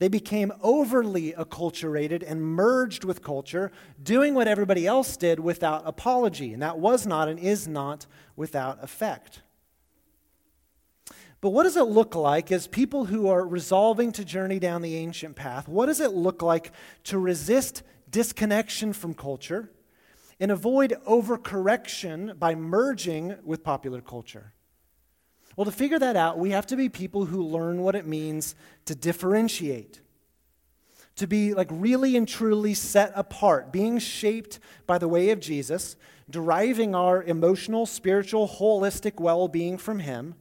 They 0.00 0.08
became 0.08 0.50
overly 0.62 1.34
acculturated 1.34 2.24
and 2.26 2.42
merged 2.42 3.04
with 3.04 3.22
culture, 3.22 3.70
doing 4.02 4.34
what 4.34 4.48
everybody 4.48 4.86
else 4.86 5.14
did 5.14 5.38
without 5.38 5.82
apology. 5.84 6.54
And 6.54 6.62
that 6.62 6.78
was 6.78 7.06
not 7.06 7.28
and 7.28 7.38
is 7.38 7.68
not 7.68 8.06
without 8.34 8.82
effect. 8.82 9.42
But 11.42 11.50
what 11.50 11.64
does 11.64 11.76
it 11.76 11.84
look 11.84 12.14
like 12.14 12.50
as 12.50 12.66
people 12.66 13.04
who 13.04 13.28
are 13.28 13.46
resolving 13.46 14.10
to 14.12 14.24
journey 14.24 14.58
down 14.58 14.80
the 14.80 14.96
ancient 14.96 15.36
path? 15.36 15.68
What 15.68 15.86
does 15.86 16.00
it 16.00 16.12
look 16.12 16.40
like 16.40 16.72
to 17.04 17.18
resist 17.18 17.82
disconnection 18.10 18.94
from 18.94 19.12
culture 19.12 19.70
and 20.40 20.50
avoid 20.50 20.96
overcorrection 21.06 22.38
by 22.38 22.54
merging 22.54 23.36
with 23.44 23.62
popular 23.62 24.00
culture? 24.00 24.54
Well, 25.56 25.64
to 25.64 25.72
figure 25.72 25.98
that 25.98 26.16
out, 26.16 26.38
we 26.38 26.50
have 26.50 26.66
to 26.68 26.76
be 26.76 26.88
people 26.88 27.26
who 27.26 27.42
learn 27.42 27.82
what 27.82 27.94
it 27.94 28.06
means 28.06 28.54
to 28.86 28.94
differentiate, 28.94 30.00
to 31.16 31.26
be 31.26 31.54
like 31.54 31.68
really 31.70 32.16
and 32.16 32.26
truly 32.26 32.74
set 32.74 33.12
apart, 33.14 33.72
being 33.72 33.98
shaped 33.98 34.58
by 34.86 34.98
the 34.98 35.08
way 35.08 35.30
of 35.30 35.40
Jesus, 35.40 35.96
deriving 36.30 36.94
our 36.94 37.22
emotional, 37.22 37.84
spiritual, 37.84 38.48
holistic 38.48 39.20
well 39.20 39.48
being 39.48 39.76
from 39.76 39.98
Him 39.98 40.34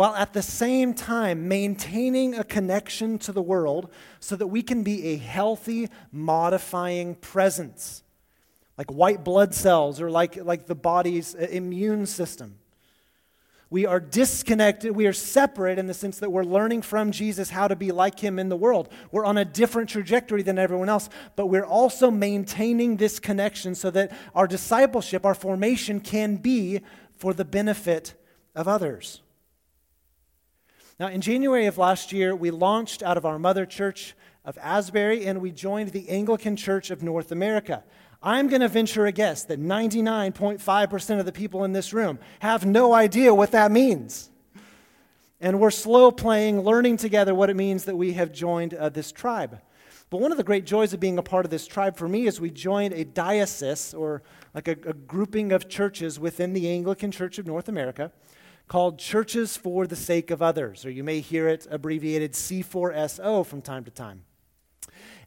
while 0.00 0.14
at 0.14 0.32
the 0.32 0.40
same 0.40 0.94
time 0.94 1.46
maintaining 1.46 2.34
a 2.34 2.42
connection 2.42 3.18
to 3.18 3.32
the 3.32 3.42
world 3.42 3.92
so 4.18 4.34
that 4.34 4.46
we 4.46 4.62
can 4.62 4.82
be 4.82 5.08
a 5.08 5.16
healthy, 5.18 5.90
modifying 6.10 7.14
presence, 7.16 8.02
like 8.78 8.90
white 8.90 9.22
blood 9.22 9.54
cells 9.54 10.00
or 10.00 10.10
like, 10.10 10.36
like 10.36 10.64
the 10.64 10.74
body's 10.74 11.34
immune 11.34 12.06
system. 12.06 12.59
We 13.70 13.86
are 13.86 14.00
disconnected. 14.00 14.96
We 14.96 15.06
are 15.06 15.12
separate 15.12 15.78
in 15.78 15.86
the 15.86 15.94
sense 15.94 16.18
that 16.18 16.30
we're 16.30 16.42
learning 16.42 16.82
from 16.82 17.12
Jesus 17.12 17.50
how 17.50 17.68
to 17.68 17.76
be 17.76 17.92
like 17.92 18.18
him 18.18 18.40
in 18.40 18.48
the 18.48 18.56
world. 18.56 18.88
We're 19.12 19.24
on 19.24 19.38
a 19.38 19.44
different 19.44 19.88
trajectory 19.88 20.42
than 20.42 20.58
everyone 20.58 20.88
else, 20.88 21.08
but 21.36 21.46
we're 21.46 21.64
also 21.64 22.10
maintaining 22.10 22.96
this 22.96 23.20
connection 23.20 23.76
so 23.76 23.92
that 23.92 24.10
our 24.34 24.48
discipleship, 24.48 25.24
our 25.24 25.36
formation 25.36 26.00
can 26.00 26.36
be 26.36 26.80
for 27.16 27.32
the 27.32 27.44
benefit 27.44 28.14
of 28.56 28.66
others. 28.66 29.22
Now, 30.98 31.06
in 31.06 31.20
January 31.20 31.66
of 31.66 31.78
last 31.78 32.12
year, 32.12 32.34
we 32.34 32.50
launched 32.50 33.04
out 33.04 33.16
of 33.16 33.24
our 33.24 33.38
mother 33.38 33.66
church 33.66 34.16
of 34.44 34.58
Asbury 34.58 35.26
and 35.26 35.40
we 35.40 35.52
joined 35.52 35.90
the 35.90 36.08
Anglican 36.08 36.56
Church 36.56 36.90
of 36.90 37.04
North 37.04 37.30
America. 37.30 37.84
I'm 38.22 38.48
going 38.48 38.60
to 38.60 38.68
venture 38.68 39.06
a 39.06 39.12
guess 39.12 39.44
that 39.44 39.60
99.5% 39.60 41.18
of 41.18 41.24
the 41.24 41.32
people 41.32 41.64
in 41.64 41.72
this 41.72 41.92
room 41.92 42.18
have 42.40 42.66
no 42.66 42.92
idea 42.92 43.34
what 43.34 43.52
that 43.52 43.72
means. 43.72 44.30
And 45.40 45.58
we're 45.58 45.70
slow 45.70 46.10
playing, 46.10 46.60
learning 46.60 46.98
together 46.98 47.34
what 47.34 47.48
it 47.48 47.56
means 47.56 47.86
that 47.86 47.96
we 47.96 48.12
have 48.12 48.30
joined 48.30 48.74
uh, 48.74 48.90
this 48.90 49.10
tribe. 49.10 49.60
But 50.10 50.20
one 50.20 50.32
of 50.32 50.38
the 50.38 50.44
great 50.44 50.66
joys 50.66 50.92
of 50.92 51.00
being 51.00 51.16
a 51.16 51.22
part 51.22 51.46
of 51.46 51.50
this 51.50 51.66
tribe 51.66 51.96
for 51.96 52.08
me 52.08 52.26
is 52.26 52.40
we 52.40 52.50
joined 52.50 52.92
a 52.92 53.04
diocese 53.04 53.94
or 53.94 54.22
like 54.52 54.68
a, 54.68 54.72
a 54.72 54.92
grouping 54.92 55.52
of 55.52 55.68
churches 55.68 56.20
within 56.20 56.52
the 56.52 56.68
Anglican 56.68 57.10
Church 57.10 57.38
of 57.38 57.46
North 57.46 57.68
America 57.68 58.12
called 58.68 58.98
Churches 58.98 59.56
for 59.56 59.86
the 59.86 59.96
Sake 59.96 60.30
of 60.30 60.42
Others, 60.42 60.84
or 60.84 60.90
you 60.90 61.02
may 61.02 61.20
hear 61.20 61.48
it 61.48 61.66
abbreviated 61.70 62.32
C4SO 62.34 63.46
from 63.46 63.62
time 63.62 63.84
to 63.84 63.90
time. 63.90 64.24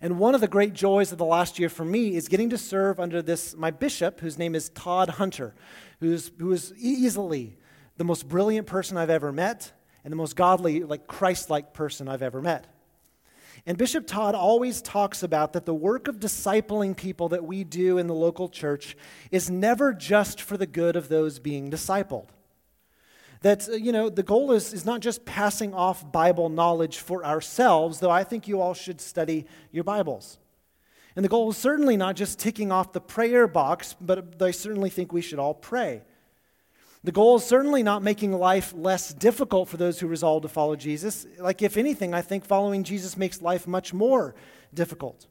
And 0.03 0.19
one 0.19 0.35
of 0.35 0.41
the 0.41 0.49
great 0.49 0.73
joys 0.73 1.13
of 1.13 1.17
the 1.17 1.23
last 1.23 1.57
year 1.57 1.69
for 1.69 1.85
me 1.85 2.17
is 2.17 2.27
getting 2.27 2.49
to 2.49 2.57
serve 2.57 2.99
under 2.99 3.21
this, 3.21 3.55
my 3.55 3.71
bishop, 3.71 4.19
whose 4.19 4.37
name 4.37 4.53
is 4.53 4.67
Todd 4.67 5.07
Hunter, 5.07 5.55
who's, 6.01 6.29
who 6.39 6.51
is 6.51 6.73
easily 6.77 7.55
the 7.95 8.03
most 8.03 8.27
brilliant 8.27 8.67
person 8.67 8.97
I've 8.97 9.09
ever 9.09 9.31
met 9.31 9.71
and 10.03 10.11
the 10.11 10.17
most 10.17 10.35
godly, 10.35 10.83
like 10.83 11.07
Christ 11.07 11.49
like 11.49 11.73
person 11.73 12.09
I've 12.09 12.21
ever 12.21 12.41
met. 12.41 12.67
And 13.65 13.77
Bishop 13.77 14.05
Todd 14.05 14.35
always 14.35 14.81
talks 14.81 15.23
about 15.23 15.53
that 15.53 15.65
the 15.65 15.73
work 15.73 16.09
of 16.09 16.19
discipling 16.19 16.97
people 16.97 17.29
that 17.29 17.45
we 17.45 17.63
do 17.63 17.97
in 17.97 18.07
the 18.07 18.13
local 18.13 18.49
church 18.49 18.97
is 19.31 19.49
never 19.49 19.93
just 19.93 20.41
for 20.41 20.57
the 20.57 20.67
good 20.67 20.97
of 20.97 21.07
those 21.07 21.39
being 21.39 21.71
discipled. 21.71 22.27
That, 23.43 23.67
uh, 23.67 23.73
you 23.73 23.91
know, 23.91 24.09
the 24.09 24.23
goal 24.23 24.53
is, 24.53 24.73
is 24.73 24.85
not 24.85 25.01
just 25.01 25.25
passing 25.25 25.73
off 25.73 26.11
Bible 26.11 26.49
knowledge 26.49 26.99
for 26.99 27.25
ourselves, 27.25 27.99
though 27.99 28.09
I 28.09 28.23
think 28.23 28.47
you 28.47 28.61
all 28.61 28.73
should 28.73 28.99
study 28.99 29.45
your 29.71 29.83
Bibles. 29.83 30.39
And 31.15 31.23
the 31.23 31.29
goal 31.29 31.51
is 31.51 31.57
certainly 31.57 31.97
not 31.97 32.15
just 32.15 32.39
ticking 32.39 32.71
off 32.71 32.93
the 32.93 33.01
prayer 33.01 33.45
box, 33.47 33.95
but 33.99 34.41
I 34.41 34.51
certainly 34.51 34.89
think 34.89 35.11
we 35.11 35.21
should 35.21 35.39
all 35.39 35.53
pray. 35.53 36.01
The 37.03 37.11
goal 37.11 37.35
is 37.35 37.43
certainly 37.43 37.83
not 37.83 38.01
making 38.01 38.31
life 38.31 38.73
less 38.75 39.13
difficult 39.13 39.67
for 39.67 39.75
those 39.75 39.99
who 39.99 40.07
resolve 40.07 40.43
to 40.43 40.47
follow 40.47 40.77
Jesus. 40.77 41.27
Like, 41.37 41.61
if 41.61 41.75
anything, 41.75 42.13
I 42.13 42.21
think 42.21 42.45
following 42.45 42.85
Jesus 42.85 43.17
makes 43.17 43.41
life 43.41 43.67
much 43.67 43.93
more 43.93 44.35
difficult. 44.73 45.27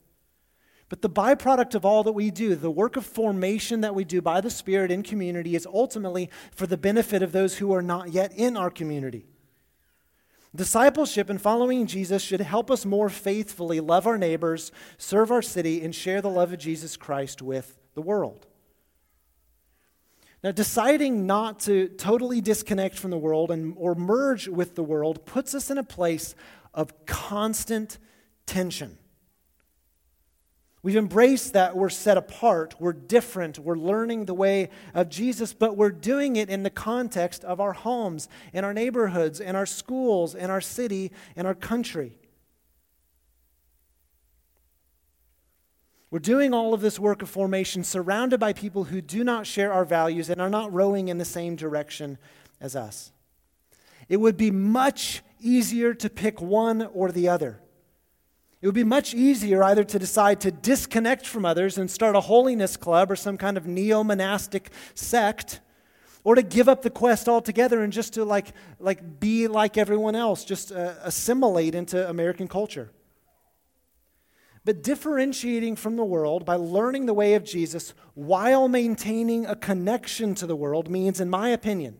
But 0.92 1.00
the 1.00 1.08
byproduct 1.08 1.74
of 1.74 1.86
all 1.86 2.02
that 2.02 2.12
we 2.12 2.30
do, 2.30 2.54
the 2.54 2.70
work 2.70 2.98
of 2.98 3.06
formation 3.06 3.80
that 3.80 3.94
we 3.94 4.04
do 4.04 4.20
by 4.20 4.42
the 4.42 4.50
Spirit 4.50 4.90
in 4.90 5.02
community, 5.02 5.56
is 5.56 5.64
ultimately 5.64 6.28
for 6.54 6.66
the 6.66 6.76
benefit 6.76 7.22
of 7.22 7.32
those 7.32 7.56
who 7.56 7.72
are 7.72 7.80
not 7.80 8.10
yet 8.10 8.30
in 8.34 8.58
our 8.58 8.68
community. 8.68 9.24
Discipleship 10.54 11.30
and 11.30 11.40
following 11.40 11.86
Jesus 11.86 12.20
should 12.20 12.42
help 12.42 12.70
us 12.70 12.84
more 12.84 13.08
faithfully 13.08 13.80
love 13.80 14.06
our 14.06 14.18
neighbors, 14.18 14.70
serve 14.98 15.30
our 15.30 15.40
city, 15.40 15.82
and 15.82 15.94
share 15.94 16.20
the 16.20 16.28
love 16.28 16.52
of 16.52 16.58
Jesus 16.58 16.98
Christ 16.98 17.40
with 17.40 17.78
the 17.94 18.02
world. 18.02 18.46
Now, 20.44 20.52
deciding 20.52 21.24
not 21.26 21.60
to 21.60 21.88
totally 21.88 22.42
disconnect 22.42 22.98
from 22.98 23.12
the 23.12 23.16
world 23.16 23.50
and, 23.50 23.72
or 23.78 23.94
merge 23.94 24.46
with 24.46 24.74
the 24.74 24.84
world 24.84 25.24
puts 25.24 25.54
us 25.54 25.70
in 25.70 25.78
a 25.78 25.82
place 25.82 26.34
of 26.74 27.06
constant 27.06 27.96
tension. 28.44 28.98
We've 30.84 30.96
embraced 30.96 31.52
that 31.52 31.76
we're 31.76 31.90
set 31.90 32.16
apart, 32.16 32.74
we're 32.80 32.92
different, 32.92 33.56
we're 33.58 33.76
learning 33.76 34.24
the 34.24 34.34
way 34.34 34.68
of 34.94 35.08
Jesus, 35.08 35.52
but 35.52 35.76
we're 35.76 35.90
doing 35.90 36.34
it 36.34 36.50
in 36.50 36.64
the 36.64 36.70
context 36.70 37.44
of 37.44 37.60
our 37.60 37.72
homes, 37.72 38.28
in 38.52 38.64
our 38.64 38.74
neighborhoods, 38.74 39.38
in 39.38 39.54
our 39.54 39.66
schools, 39.66 40.34
in 40.34 40.50
our 40.50 40.60
city, 40.60 41.12
in 41.36 41.46
our 41.46 41.54
country. 41.54 42.18
We're 46.10 46.18
doing 46.18 46.52
all 46.52 46.74
of 46.74 46.80
this 46.80 46.98
work 46.98 47.22
of 47.22 47.30
formation 47.30 47.84
surrounded 47.84 48.40
by 48.40 48.52
people 48.52 48.84
who 48.84 49.00
do 49.00 49.22
not 49.22 49.46
share 49.46 49.72
our 49.72 49.84
values 49.84 50.28
and 50.28 50.42
are 50.42 50.50
not 50.50 50.72
rowing 50.72 51.08
in 51.08 51.18
the 51.18 51.24
same 51.24 51.54
direction 51.54 52.18
as 52.60 52.74
us. 52.74 53.12
It 54.08 54.16
would 54.16 54.36
be 54.36 54.50
much 54.50 55.22
easier 55.40 55.94
to 55.94 56.10
pick 56.10 56.42
one 56.42 56.82
or 56.92 57.12
the 57.12 57.28
other. 57.28 57.60
It 58.62 58.66
would 58.66 58.76
be 58.76 58.84
much 58.84 59.12
easier 59.12 59.64
either 59.64 59.82
to 59.82 59.98
decide 59.98 60.40
to 60.42 60.52
disconnect 60.52 61.26
from 61.26 61.44
others 61.44 61.78
and 61.78 61.90
start 61.90 62.14
a 62.14 62.20
holiness 62.20 62.76
club 62.76 63.10
or 63.10 63.16
some 63.16 63.36
kind 63.36 63.56
of 63.56 63.66
neo 63.66 64.04
monastic 64.04 64.70
sect, 64.94 65.58
or 66.22 66.36
to 66.36 66.42
give 66.42 66.68
up 66.68 66.82
the 66.82 66.90
quest 66.90 67.28
altogether 67.28 67.82
and 67.82 67.92
just 67.92 68.14
to 68.14 68.24
like, 68.24 68.52
like 68.78 69.18
be 69.18 69.48
like 69.48 69.76
everyone 69.76 70.14
else, 70.14 70.44
just 70.44 70.70
uh, 70.70 70.94
assimilate 71.02 71.74
into 71.74 72.08
American 72.08 72.46
culture. 72.46 72.92
But 74.64 74.84
differentiating 74.84 75.74
from 75.74 75.96
the 75.96 76.04
world 76.04 76.44
by 76.44 76.54
learning 76.54 77.06
the 77.06 77.14
way 77.14 77.34
of 77.34 77.42
Jesus 77.42 77.94
while 78.14 78.68
maintaining 78.68 79.44
a 79.44 79.56
connection 79.56 80.36
to 80.36 80.46
the 80.46 80.54
world 80.54 80.88
means, 80.88 81.20
in 81.20 81.28
my 81.28 81.48
opinion, 81.48 81.98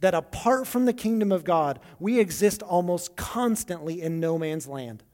that 0.00 0.14
apart 0.14 0.66
from 0.66 0.86
the 0.86 0.94
kingdom 0.94 1.30
of 1.30 1.44
God, 1.44 1.80
we 2.00 2.18
exist 2.18 2.62
almost 2.62 3.14
constantly 3.14 4.00
in 4.00 4.20
no 4.20 4.38
man's 4.38 4.66
land 4.66 5.04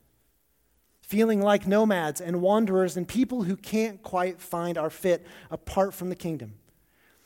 feeling 1.15 1.41
like 1.41 1.65
nomads 1.65 2.21
and 2.21 2.43
wanderers 2.43 2.97
and 2.97 3.07
people 3.07 3.45
who 3.45 3.55
can't 3.55 4.03
quite 4.03 4.41
find 4.41 4.77
our 4.77 4.91
fit 4.91 5.25
apart 5.49 5.95
from 5.95 6.09
the 6.09 6.17
kingdom. 6.17 6.55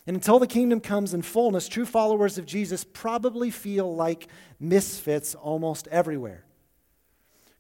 And 0.07 0.14
until 0.14 0.38
the 0.38 0.46
kingdom 0.46 0.79
comes 0.79 1.14
in 1.14 1.22
fullness, 1.22 1.68
true 1.68 1.87
followers 1.87 2.37
of 2.37 2.44
Jesus 2.44 2.85
probably 2.85 3.51
feel 3.51 3.96
like 3.96 4.29
misfits 4.61 5.35
almost 5.35 5.88
everywhere. 5.88 6.44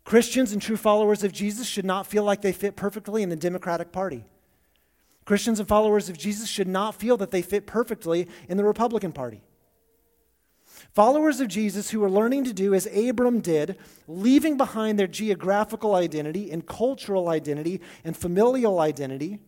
Christians 0.04 0.52
and 0.52 0.60
true 0.60 0.76
followers 0.76 1.24
of 1.24 1.32
Jesus 1.32 1.66
should 1.66 1.86
not 1.86 2.06
feel 2.06 2.24
like 2.24 2.42
they 2.42 2.52
fit 2.52 2.76
perfectly 2.76 3.22
in 3.22 3.30
the 3.30 3.34
Democratic 3.34 3.90
Party. 3.90 4.26
Christians 5.24 5.60
and 5.60 5.66
followers 5.66 6.10
of 6.10 6.18
Jesus 6.18 6.46
should 6.46 6.68
not 6.68 6.94
feel 6.94 7.16
that 7.16 7.30
they 7.30 7.40
fit 7.40 7.66
perfectly 7.66 8.28
in 8.50 8.58
the 8.58 8.64
Republican 8.64 9.12
Party. 9.12 9.40
Followers 10.98 11.38
of 11.38 11.46
Jesus 11.46 11.90
who 11.90 12.02
are 12.02 12.10
learning 12.10 12.42
to 12.42 12.52
do 12.52 12.74
as 12.74 12.86
Abram 12.86 13.38
did, 13.38 13.78
leaving 14.08 14.56
behind 14.56 14.98
their 14.98 15.06
geographical 15.06 15.94
identity 15.94 16.50
and 16.50 16.66
cultural 16.66 17.28
identity 17.28 17.80
and 18.02 18.16
familial 18.16 18.80
identity, 18.80 19.38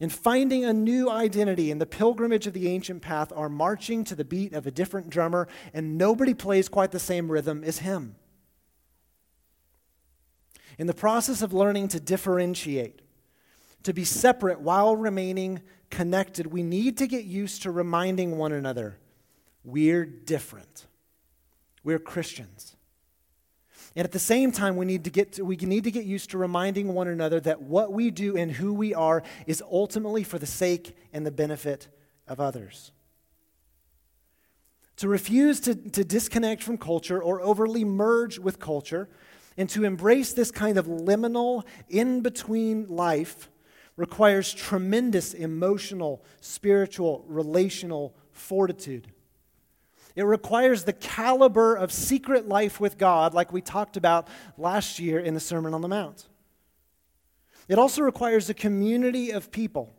and 0.00 0.12
finding 0.12 0.66
a 0.66 0.72
new 0.74 1.08
identity 1.08 1.70
in 1.70 1.78
the 1.78 1.86
pilgrimage 1.86 2.46
of 2.46 2.52
the 2.52 2.68
ancient 2.68 3.00
path, 3.00 3.32
are 3.34 3.48
marching 3.48 4.04
to 4.04 4.14
the 4.14 4.22
beat 4.22 4.52
of 4.52 4.66
a 4.66 4.70
different 4.70 5.08
drummer, 5.08 5.48
and 5.72 5.96
nobody 5.96 6.34
plays 6.34 6.68
quite 6.68 6.90
the 6.90 6.98
same 6.98 7.32
rhythm 7.32 7.64
as 7.64 7.78
him. 7.78 8.14
In 10.76 10.88
the 10.88 10.92
process 10.92 11.40
of 11.40 11.54
learning 11.54 11.88
to 11.88 12.00
differentiate, 12.00 13.00
to 13.82 13.94
be 13.94 14.04
separate 14.04 14.60
while 14.60 14.94
remaining 14.94 15.62
connected, 15.88 16.48
we 16.48 16.62
need 16.62 16.98
to 16.98 17.06
get 17.06 17.24
used 17.24 17.62
to 17.62 17.70
reminding 17.70 18.36
one 18.36 18.52
another 18.52 18.98
we're 19.64 20.04
different. 20.04 20.86
We're 21.84 21.98
Christians. 21.98 22.76
And 23.96 24.04
at 24.04 24.12
the 24.12 24.18
same 24.18 24.52
time, 24.52 24.76
we 24.76 24.86
need, 24.86 25.04
to 25.04 25.10
get 25.10 25.32
to, 25.32 25.44
we 25.44 25.56
need 25.56 25.84
to 25.84 25.90
get 25.90 26.04
used 26.04 26.30
to 26.30 26.38
reminding 26.38 26.94
one 26.94 27.08
another 27.08 27.40
that 27.40 27.62
what 27.62 27.92
we 27.92 28.10
do 28.10 28.36
and 28.36 28.52
who 28.52 28.72
we 28.74 28.94
are 28.94 29.22
is 29.46 29.62
ultimately 29.62 30.22
for 30.22 30.38
the 30.38 30.46
sake 30.46 30.96
and 31.12 31.24
the 31.24 31.30
benefit 31.30 31.88
of 32.26 32.38
others. 32.38 32.92
To 34.96 35.08
refuse 35.08 35.60
to, 35.60 35.74
to 35.74 36.04
disconnect 36.04 36.62
from 36.62 36.76
culture 36.76 37.22
or 37.22 37.40
overly 37.40 37.84
merge 37.84 38.38
with 38.38 38.58
culture 38.58 39.08
and 39.56 39.68
to 39.70 39.84
embrace 39.84 40.32
this 40.32 40.50
kind 40.50 40.78
of 40.78 40.86
liminal, 40.86 41.64
in 41.88 42.20
between 42.20 42.86
life 42.86 43.50
requires 43.96 44.54
tremendous 44.54 45.34
emotional, 45.34 46.24
spiritual, 46.40 47.24
relational 47.26 48.14
fortitude. 48.30 49.08
It 50.18 50.24
requires 50.24 50.82
the 50.82 50.92
caliber 50.92 51.76
of 51.76 51.92
secret 51.92 52.48
life 52.48 52.80
with 52.80 52.98
God, 52.98 53.34
like 53.34 53.52
we 53.52 53.60
talked 53.60 53.96
about 53.96 54.26
last 54.56 54.98
year 54.98 55.20
in 55.20 55.32
the 55.32 55.38
Sermon 55.38 55.74
on 55.74 55.80
the 55.80 55.86
Mount. 55.86 56.26
It 57.68 57.78
also 57.78 58.02
requires 58.02 58.50
a 58.50 58.54
community 58.54 59.30
of 59.30 59.52
people 59.52 59.94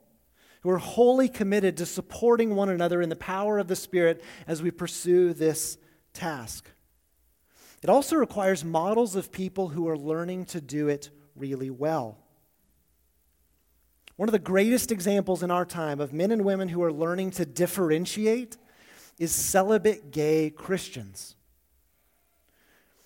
who 0.59 0.71
are 0.71 0.77
wholly 0.77 1.29
committed 1.29 1.77
to 1.77 1.85
supporting 1.85 2.53
one 2.53 2.67
another 2.67 3.01
in 3.01 3.07
the 3.07 3.15
power 3.15 3.59
of 3.59 3.69
the 3.69 3.77
Spirit 3.77 4.21
as 4.45 4.61
we 4.61 4.71
pursue 4.71 5.31
this 5.31 5.77
task. 6.11 6.69
It 7.81 7.89
also 7.89 8.17
requires 8.17 8.65
models 8.65 9.15
of 9.15 9.31
people 9.31 9.69
who 9.69 9.87
are 9.87 9.97
learning 9.97 10.47
to 10.47 10.59
do 10.59 10.89
it 10.89 11.11
really 11.33 11.69
well. 11.69 12.17
One 14.17 14.27
of 14.27 14.33
the 14.33 14.39
greatest 14.39 14.91
examples 14.91 15.43
in 15.43 15.49
our 15.49 15.63
time 15.63 16.01
of 16.01 16.11
men 16.11 16.31
and 16.31 16.43
women 16.43 16.67
who 16.67 16.83
are 16.83 16.91
learning 16.91 17.31
to 17.31 17.45
differentiate 17.45 18.57
is 19.19 19.31
celibate 19.31 20.11
gay 20.11 20.49
Christians. 20.49 21.35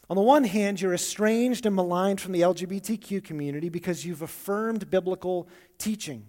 On 0.10 0.16
the 0.16 0.22
one 0.22 0.44
hand, 0.44 0.80
you're 0.80 0.94
estranged 0.94 1.66
and 1.66 1.76
maligned 1.76 2.22
from 2.22 2.34
the 2.34 2.42
LGBTQ 2.42 3.24
community 3.24 3.70
because 3.70 4.06
you've 4.06 4.22
affirmed 4.22 4.90
biblical 4.90 5.48
teaching. 5.80 6.28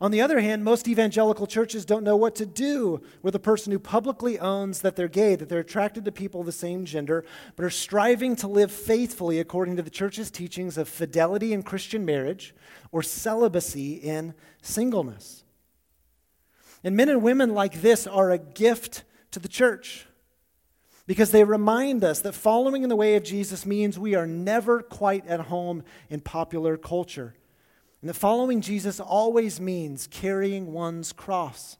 On 0.00 0.10
the 0.10 0.20
other 0.20 0.40
hand, 0.40 0.64
most 0.64 0.88
evangelical 0.88 1.46
churches 1.46 1.84
don't 1.84 2.02
know 2.02 2.16
what 2.16 2.34
to 2.36 2.44
do 2.44 3.00
with 3.22 3.34
a 3.34 3.38
person 3.38 3.70
who 3.70 3.78
publicly 3.78 4.38
owns 4.38 4.80
that 4.80 4.96
they're 4.96 5.06
gay, 5.06 5.36
that 5.36 5.48
they're 5.48 5.60
attracted 5.60 6.04
to 6.04 6.12
people 6.12 6.40
of 6.40 6.46
the 6.46 6.52
same 6.52 6.84
gender, 6.84 7.24
but 7.54 7.64
are 7.64 7.70
striving 7.70 8.34
to 8.36 8.48
live 8.48 8.72
faithfully 8.72 9.38
according 9.38 9.76
to 9.76 9.82
the 9.82 9.90
church's 9.90 10.30
teachings 10.30 10.76
of 10.76 10.88
fidelity 10.88 11.52
in 11.52 11.62
Christian 11.62 12.04
marriage 12.04 12.54
or 12.90 13.02
celibacy 13.02 13.94
in 13.94 14.34
singleness. 14.62 15.43
And 16.84 16.96
men 16.96 17.08
and 17.08 17.22
women 17.22 17.54
like 17.54 17.80
this 17.80 18.06
are 18.06 18.30
a 18.30 18.38
gift 18.38 19.04
to 19.30 19.40
the 19.40 19.48
church 19.48 20.06
because 21.06 21.30
they 21.30 21.44
remind 21.44 22.04
us 22.04 22.20
that 22.20 22.34
following 22.34 22.82
in 22.82 22.88
the 22.88 22.96
way 22.96 23.16
of 23.16 23.24
Jesus 23.24 23.66
means 23.66 23.98
we 23.98 24.14
are 24.14 24.26
never 24.26 24.82
quite 24.82 25.26
at 25.26 25.40
home 25.40 25.82
in 26.10 26.20
popular 26.20 26.76
culture. 26.76 27.34
And 28.00 28.08
that 28.10 28.14
following 28.14 28.60
Jesus 28.60 29.00
always 29.00 29.60
means 29.60 30.06
carrying 30.06 30.72
one's 30.72 31.12
cross. 31.12 31.78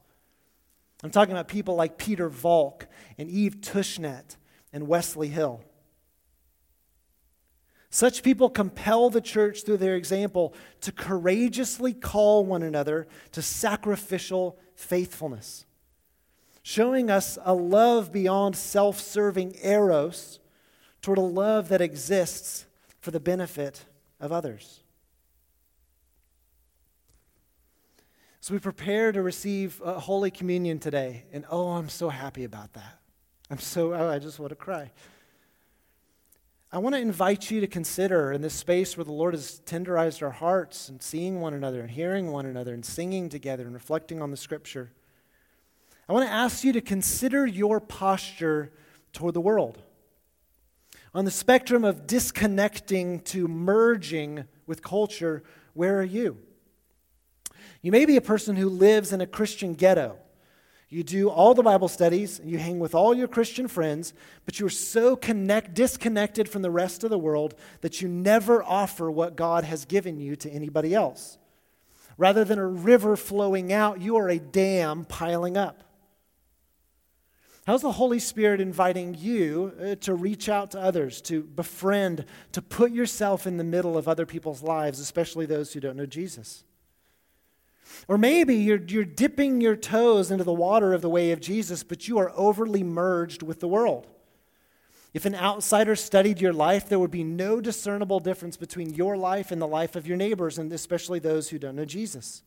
I'm 1.02 1.10
talking 1.10 1.32
about 1.32 1.48
people 1.48 1.74
like 1.74 1.98
Pieter 1.98 2.30
Valk 2.30 2.86
and 3.18 3.28
Eve 3.28 3.56
Tushnet 3.60 4.36
and 4.72 4.88
Wesley 4.88 5.28
Hill. 5.28 5.62
Such 7.94 8.24
people 8.24 8.50
compel 8.50 9.08
the 9.08 9.20
church 9.20 9.62
through 9.62 9.76
their 9.76 9.94
example 9.94 10.52
to 10.80 10.90
courageously 10.90 11.92
call 11.92 12.44
one 12.44 12.64
another 12.64 13.06
to 13.30 13.40
sacrificial 13.40 14.58
faithfulness, 14.74 15.64
showing 16.64 17.08
us 17.08 17.38
a 17.44 17.54
love 17.54 18.10
beyond 18.10 18.56
self 18.56 18.98
serving 18.98 19.54
eros 19.62 20.40
toward 21.02 21.18
a 21.18 21.20
love 21.20 21.68
that 21.68 21.80
exists 21.80 22.66
for 22.98 23.12
the 23.12 23.20
benefit 23.20 23.84
of 24.18 24.32
others. 24.32 24.82
So 28.40 28.54
we 28.54 28.58
prepare 28.58 29.12
to 29.12 29.22
receive 29.22 29.80
uh, 29.84 30.00
Holy 30.00 30.32
Communion 30.32 30.80
today, 30.80 31.26
and 31.32 31.44
oh, 31.48 31.68
I'm 31.68 31.88
so 31.88 32.08
happy 32.08 32.42
about 32.42 32.72
that. 32.72 32.98
I'm 33.52 33.60
so, 33.60 33.94
oh, 33.94 34.10
I 34.10 34.18
just 34.18 34.40
want 34.40 34.50
to 34.50 34.56
cry. 34.56 34.90
I 36.74 36.78
want 36.78 36.96
to 36.96 37.00
invite 37.00 37.52
you 37.52 37.60
to 37.60 37.68
consider 37.68 38.32
in 38.32 38.42
this 38.42 38.52
space 38.52 38.96
where 38.96 39.04
the 39.04 39.12
Lord 39.12 39.32
has 39.32 39.62
tenderized 39.64 40.24
our 40.24 40.32
hearts 40.32 40.88
and 40.88 41.00
seeing 41.00 41.40
one 41.40 41.54
another 41.54 41.80
and 41.80 41.88
hearing 41.88 42.32
one 42.32 42.46
another 42.46 42.74
and 42.74 42.84
singing 42.84 43.28
together 43.28 43.62
and 43.62 43.72
reflecting 43.72 44.20
on 44.20 44.32
the 44.32 44.36
scripture. 44.36 44.90
I 46.08 46.12
want 46.12 46.26
to 46.26 46.32
ask 46.32 46.64
you 46.64 46.72
to 46.72 46.80
consider 46.80 47.46
your 47.46 47.78
posture 47.78 48.72
toward 49.12 49.34
the 49.34 49.40
world. 49.40 49.84
On 51.14 51.24
the 51.24 51.30
spectrum 51.30 51.84
of 51.84 52.08
disconnecting 52.08 53.20
to 53.20 53.46
merging 53.46 54.42
with 54.66 54.82
culture, 54.82 55.44
where 55.74 56.00
are 56.00 56.02
you? 56.02 56.38
You 57.82 57.92
may 57.92 58.04
be 58.04 58.16
a 58.16 58.20
person 58.20 58.56
who 58.56 58.68
lives 58.68 59.12
in 59.12 59.20
a 59.20 59.28
Christian 59.28 59.74
ghetto 59.74 60.18
you 60.94 61.02
do 61.02 61.28
all 61.28 61.54
the 61.54 61.62
Bible 61.64 61.88
studies, 61.88 62.40
you 62.44 62.56
hang 62.56 62.78
with 62.78 62.94
all 62.94 63.14
your 63.14 63.26
Christian 63.26 63.66
friends, 63.66 64.14
but 64.44 64.60
you're 64.60 64.68
so 64.68 65.16
connect, 65.16 65.74
disconnected 65.74 66.48
from 66.48 66.62
the 66.62 66.70
rest 66.70 67.02
of 67.02 67.10
the 67.10 67.18
world 67.18 67.56
that 67.80 68.00
you 68.00 68.06
never 68.06 68.62
offer 68.62 69.10
what 69.10 69.34
God 69.34 69.64
has 69.64 69.84
given 69.86 70.20
you 70.20 70.36
to 70.36 70.48
anybody 70.48 70.94
else. 70.94 71.36
Rather 72.16 72.44
than 72.44 72.60
a 72.60 72.66
river 72.66 73.16
flowing 73.16 73.72
out, 73.72 74.00
you 74.00 74.14
are 74.14 74.28
a 74.28 74.38
dam 74.38 75.04
piling 75.04 75.56
up. 75.56 75.82
How's 77.66 77.82
the 77.82 77.90
Holy 77.90 78.20
Spirit 78.20 78.60
inviting 78.60 79.16
you 79.18 79.72
uh, 79.82 79.94
to 80.02 80.14
reach 80.14 80.48
out 80.48 80.70
to 80.72 80.80
others, 80.80 81.20
to 81.22 81.42
befriend, 81.42 82.24
to 82.52 82.62
put 82.62 82.92
yourself 82.92 83.48
in 83.48 83.56
the 83.56 83.64
middle 83.64 83.98
of 83.98 84.06
other 84.06 84.26
people's 84.26 84.62
lives, 84.62 85.00
especially 85.00 85.46
those 85.46 85.72
who 85.72 85.80
don't 85.80 85.96
know 85.96 86.06
Jesus? 86.06 86.62
Or 88.08 88.18
maybe 88.18 88.56
you're, 88.56 88.82
you're 88.82 89.04
dipping 89.04 89.60
your 89.60 89.76
toes 89.76 90.30
into 90.30 90.44
the 90.44 90.52
water 90.52 90.92
of 90.92 91.02
the 91.02 91.08
way 91.08 91.32
of 91.32 91.40
Jesus, 91.40 91.82
but 91.82 92.06
you 92.06 92.18
are 92.18 92.32
overly 92.34 92.82
merged 92.82 93.42
with 93.42 93.60
the 93.60 93.68
world. 93.68 94.06
If 95.14 95.24
an 95.24 95.34
outsider 95.34 95.96
studied 95.96 96.40
your 96.40 96.52
life, 96.52 96.88
there 96.88 96.98
would 96.98 97.10
be 97.10 97.24
no 97.24 97.60
discernible 97.60 98.20
difference 98.20 98.56
between 98.56 98.94
your 98.94 99.16
life 99.16 99.52
and 99.52 99.62
the 99.62 99.66
life 99.66 99.96
of 99.96 100.06
your 100.06 100.16
neighbors, 100.16 100.58
and 100.58 100.72
especially 100.72 101.20
those 101.20 101.48
who 101.48 101.58
don't 101.58 101.76
know 101.76 101.84
Jesus. 101.84 102.42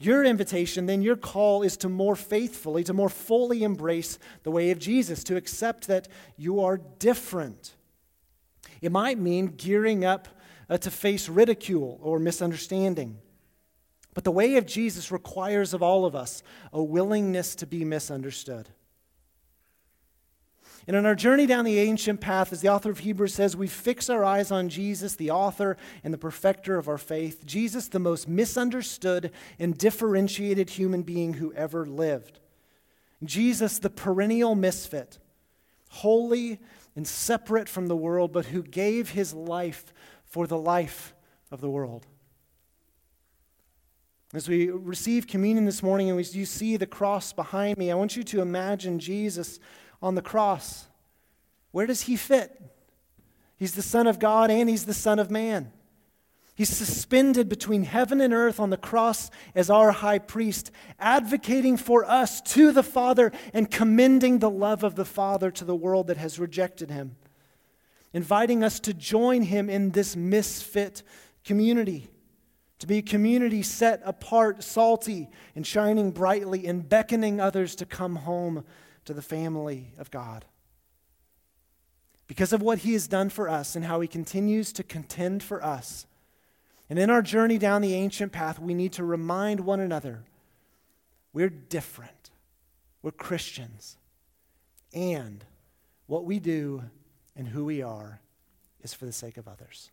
Your 0.00 0.24
invitation, 0.24 0.86
then, 0.86 1.00
your 1.00 1.16
call 1.16 1.62
is 1.62 1.76
to 1.78 1.88
more 1.88 2.16
faithfully, 2.16 2.82
to 2.84 2.92
more 2.92 3.08
fully 3.08 3.62
embrace 3.62 4.18
the 4.42 4.50
way 4.50 4.72
of 4.72 4.80
Jesus, 4.80 5.22
to 5.24 5.36
accept 5.36 5.86
that 5.86 6.08
you 6.36 6.60
are 6.60 6.80
different 6.98 7.74
It 8.80 8.92
might 8.92 9.18
mean 9.18 9.54
gearing 9.56 10.04
up 10.04 10.28
uh, 10.68 10.76
to 10.78 10.90
face 10.90 11.28
ridicule 11.28 11.98
or 12.02 12.18
misunderstanding. 12.18 13.18
But 14.14 14.24
the 14.24 14.30
way 14.30 14.56
of 14.56 14.66
Jesus 14.66 15.10
requires 15.10 15.74
of 15.74 15.82
all 15.82 16.06
of 16.06 16.14
us 16.14 16.42
a 16.72 16.82
willingness 16.82 17.54
to 17.56 17.66
be 17.66 17.84
misunderstood. 17.84 18.68
And 20.86 20.96
on 20.96 21.06
our 21.06 21.14
journey 21.14 21.46
down 21.46 21.64
the 21.64 21.78
ancient 21.78 22.20
path, 22.20 22.52
as 22.52 22.60
the 22.60 22.68
author 22.68 22.90
of 22.90 22.98
Hebrews 22.98 23.34
says, 23.34 23.56
we 23.56 23.66
fix 23.66 24.10
our 24.10 24.22
eyes 24.22 24.50
on 24.50 24.68
Jesus, 24.68 25.16
the 25.16 25.30
author 25.30 25.78
and 26.04 26.12
the 26.12 26.18
perfecter 26.18 26.76
of 26.76 26.88
our 26.88 26.98
faith. 26.98 27.44
Jesus, 27.46 27.88
the 27.88 27.98
most 27.98 28.28
misunderstood 28.28 29.32
and 29.58 29.76
differentiated 29.76 30.70
human 30.70 31.02
being 31.02 31.34
who 31.34 31.54
ever 31.54 31.86
lived. 31.86 32.38
Jesus, 33.22 33.78
the 33.78 33.88
perennial 33.88 34.54
misfit, 34.54 35.18
holy 35.88 36.60
and 36.94 37.08
separate 37.08 37.68
from 37.68 37.86
the 37.86 37.96
world, 37.96 38.32
but 38.32 38.46
who 38.46 38.62
gave 38.62 39.10
his 39.10 39.32
life 39.32 39.94
for 40.26 40.46
the 40.46 40.58
life 40.58 41.14
of 41.50 41.62
the 41.62 41.70
world. 41.70 42.06
As 44.34 44.48
we 44.48 44.68
receive 44.68 45.28
communion 45.28 45.64
this 45.64 45.82
morning 45.82 46.08
and 46.08 46.16
we, 46.16 46.24
you 46.24 46.44
see 46.44 46.76
the 46.76 46.86
cross 46.86 47.32
behind 47.32 47.78
me, 47.78 47.92
I 47.92 47.94
want 47.94 48.16
you 48.16 48.24
to 48.24 48.40
imagine 48.40 48.98
Jesus 48.98 49.60
on 50.02 50.16
the 50.16 50.22
cross. 50.22 50.86
Where 51.70 51.86
does 51.86 52.02
he 52.02 52.16
fit? 52.16 52.60
He's 53.56 53.74
the 53.74 53.82
Son 53.82 54.08
of 54.08 54.18
God 54.18 54.50
and 54.50 54.68
he's 54.68 54.86
the 54.86 54.94
Son 54.94 55.20
of 55.20 55.30
Man. 55.30 55.70
He's 56.56 56.68
suspended 56.68 57.48
between 57.48 57.84
heaven 57.84 58.20
and 58.20 58.34
earth 58.34 58.58
on 58.58 58.70
the 58.70 58.76
cross 58.76 59.30
as 59.54 59.70
our 59.70 59.92
high 59.92 60.18
priest, 60.18 60.70
advocating 60.98 61.76
for 61.76 62.04
us 62.04 62.40
to 62.42 62.72
the 62.72 62.82
Father 62.82 63.32
and 63.52 63.70
commending 63.70 64.38
the 64.38 64.50
love 64.50 64.82
of 64.82 64.96
the 64.96 65.04
Father 65.04 65.50
to 65.52 65.64
the 65.64 65.74
world 65.74 66.08
that 66.08 66.16
has 66.16 66.38
rejected 66.38 66.90
him, 66.90 67.16
inviting 68.12 68.64
us 68.64 68.80
to 68.80 68.94
join 68.94 69.42
him 69.42 69.70
in 69.70 69.90
this 69.90 70.14
misfit 70.14 71.02
community, 71.44 72.08
to 72.78 72.86
be 72.86 72.98
a 72.98 73.02
community 73.02 73.62
set 73.62 74.00
apart, 74.04 74.62
salty, 74.62 75.28
and 75.54 75.66
shining 75.66 76.10
brightly, 76.10 76.66
and 76.66 76.88
beckoning 76.88 77.40
others 77.40 77.74
to 77.76 77.86
come 77.86 78.16
home 78.16 78.64
to 79.04 79.14
the 79.14 79.22
family 79.22 79.92
of 79.98 80.10
God. 80.10 80.44
Because 82.26 82.52
of 82.52 82.62
what 82.62 82.78
he 82.78 82.94
has 82.94 83.06
done 83.06 83.28
for 83.28 83.48
us 83.48 83.76
and 83.76 83.84
how 83.84 84.00
he 84.00 84.08
continues 84.08 84.72
to 84.72 84.82
contend 84.82 85.42
for 85.42 85.62
us. 85.62 86.06
And 86.88 86.98
in 86.98 87.10
our 87.10 87.22
journey 87.22 87.58
down 87.58 87.82
the 87.82 87.94
ancient 87.94 88.32
path, 88.32 88.58
we 88.58 88.74
need 88.74 88.92
to 88.94 89.04
remind 89.04 89.60
one 89.60 89.80
another 89.80 90.24
we're 91.32 91.50
different. 91.50 92.30
We're 93.02 93.10
Christians. 93.10 93.98
And 94.94 95.44
what 96.06 96.24
we 96.24 96.38
do 96.38 96.84
and 97.36 97.48
who 97.48 97.64
we 97.64 97.82
are 97.82 98.20
is 98.82 98.94
for 98.94 99.04
the 99.04 99.12
sake 99.12 99.36
of 99.36 99.48
others. 99.48 99.90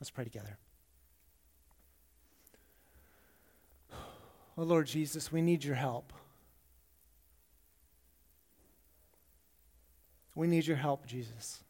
Let's 0.00 0.10
pray 0.10 0.24
together. 0.24 0.58
Oh, 4.58 4.62
Lord 4.62 4.86
Jesus, 4.86 5.30
we 5.30 5.42
need 5.42 5.64
your 5.64 5.74
help. 5.74 6.12
We 10.34 10.46
need 10.46 10.66
your 10.66 10.76
help, 10.76 11.06
Jesus. 11.06 11.62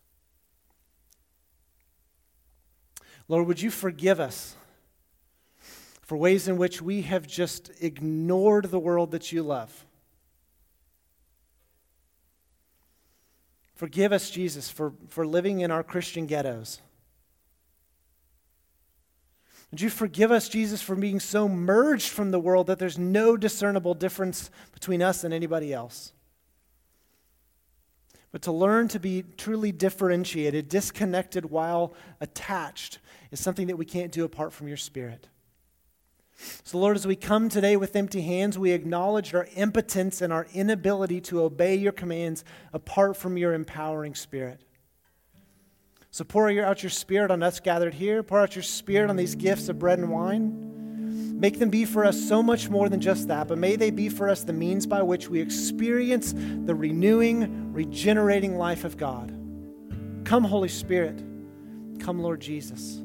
Lord, 3.29 3.47
would 3.47 3.61
you 3.61 3.71
forgive 3.71 4.21
us 4.21 4.55
for 6.03 6.17
ways 6.17 6.47
in 6.47 6.57
which 6.57 6.81
we 6.81 7.03
have 7.03 7.27
just 7.27 7.71
ignored 7.81 8.67
the 8.67 8.79
world 8.79 9.11
that 9.11 9.33
you 9.33 9.43
love? 9.43 9.85
Forgive 13.75 14.13
us, 14.13 14.31
Jesus, 14.31 14.71
for, 14.71 14.93
for 15.09 15.27
living 15.27 15.61
in 15.61 15.71
our 15.71 15.83
Christian 15.83 16.27
ghettos. 16.27 16.81
Would 19.77 19.83
you 19.83 19.91
forgive 19.91 20.33
us, 20.33 20.49
Jesus, 20.49 20.81
for 20.81 20.97
being 20.97 21.21
so 21.21 21.51
merged 21.51 22.09
from 22.09 22.31
the 22.31 22.41
world 22.41 22.69
that 22.69 22.79
there's 22.79 22.97
no 22.97 23.37
discernible 23.37 23.93
difference 23.93 24.49
between 24.73 25.03
us 25.03 25.23
and 25.23 25.35
anybody 25.35 25.71
else? 25.71 26.15
But 28.33 28.41
to 28.41 28.53
learn 28.53 28.89
to 28.89 28.99
be 28.99 29.23
truly 29.37 29.73
differentiated, 29.73 30.71
disconnected 30.71 31.51
while 31.51 31.93
attached, 32.23 33.01
is 33.31 33.39
something 33.39 33.67
that 33.67 33.77
we 33.77 33.85
can't 33.85 34.11
do 34.11 34.25
apart 34.25 34.55
from 34.55 34.67
your 34.67 34.79
Spirit. 34.79 35.29
So, 36.65 36.79
Lord, 36.79 36.97
as 36.97 37.07
we 37.07 37.15
come 37.15 37.51
today 37.51 37.77
with 37.77 37.97
empty 37.97 38.23
hands, 38.23 38.59
we 38.59 38.71
acknowledge 38.71 39.35
our 39.35 39.47
impotence 39.57 40.23
and 40.23 40.33
our 40.33 40.47
inability 40.55 41.21
to 41.21 41.43
obey 41.43 41.75
your 41.75 41.93
commands 41.93 42.47
apart 42.73 43.15
from 43.19 43.37
your 43.37 43.53
empowering 43.53 44.15
Spirit. 44.15 44.63
So, 46.17 46.25
pour 46.25 46.49
out 46.49 46.83
your 46.83 46.89
Spirit 46.89 47.31
on 47.31 47.43
us 47.43 47.61
gathered 47.61 47.93
here. 47.93 48.23
Pour 48.23 48.41
out 48.41 48.57
your 48.57 48.63
Spirit 48.63 49.11
on 49.11 49.17
these 49.17 49.35
gifts 49.35 49.69
of 49.69 49.79
bread 49.79 49.99
and 49.99 50.09
wine. 50.09 51.39
Make 51.39 51.59
them 51.59 51.69
be 51.69 51.85
for 51.85 52.07
us 52.07 52.19
so 52.19 52.43
much 52.43 52.71
more 52.71 52.89
than 52.89 53.03
just 53.03 53.29
that, 53.29 53.49
but 53.49 53.59
may 53.59 53.77
they 53.77 53.91
be 53.91 54.09
for 54.09 54.31
us 54.31 54.43
the 54.43 54.55
means 54.55 54.87
by 54.87 55.03
which 55.03 55.29
we 55.29 55.43
experience 55.43 56.33
the 56.33 56.75
renewing, 56.75 57.71
regenerating 57.75 58.57
life 58.57 58.85
of 58.85 58.97
God. 58.97 59.29
Come, 60.25 60.45
Holy 60.45 60.71
Spirit. 60.71 61.23
Come, 62.01 62.21
Lord 62.21 62.41
Jesus. 62.41 63.03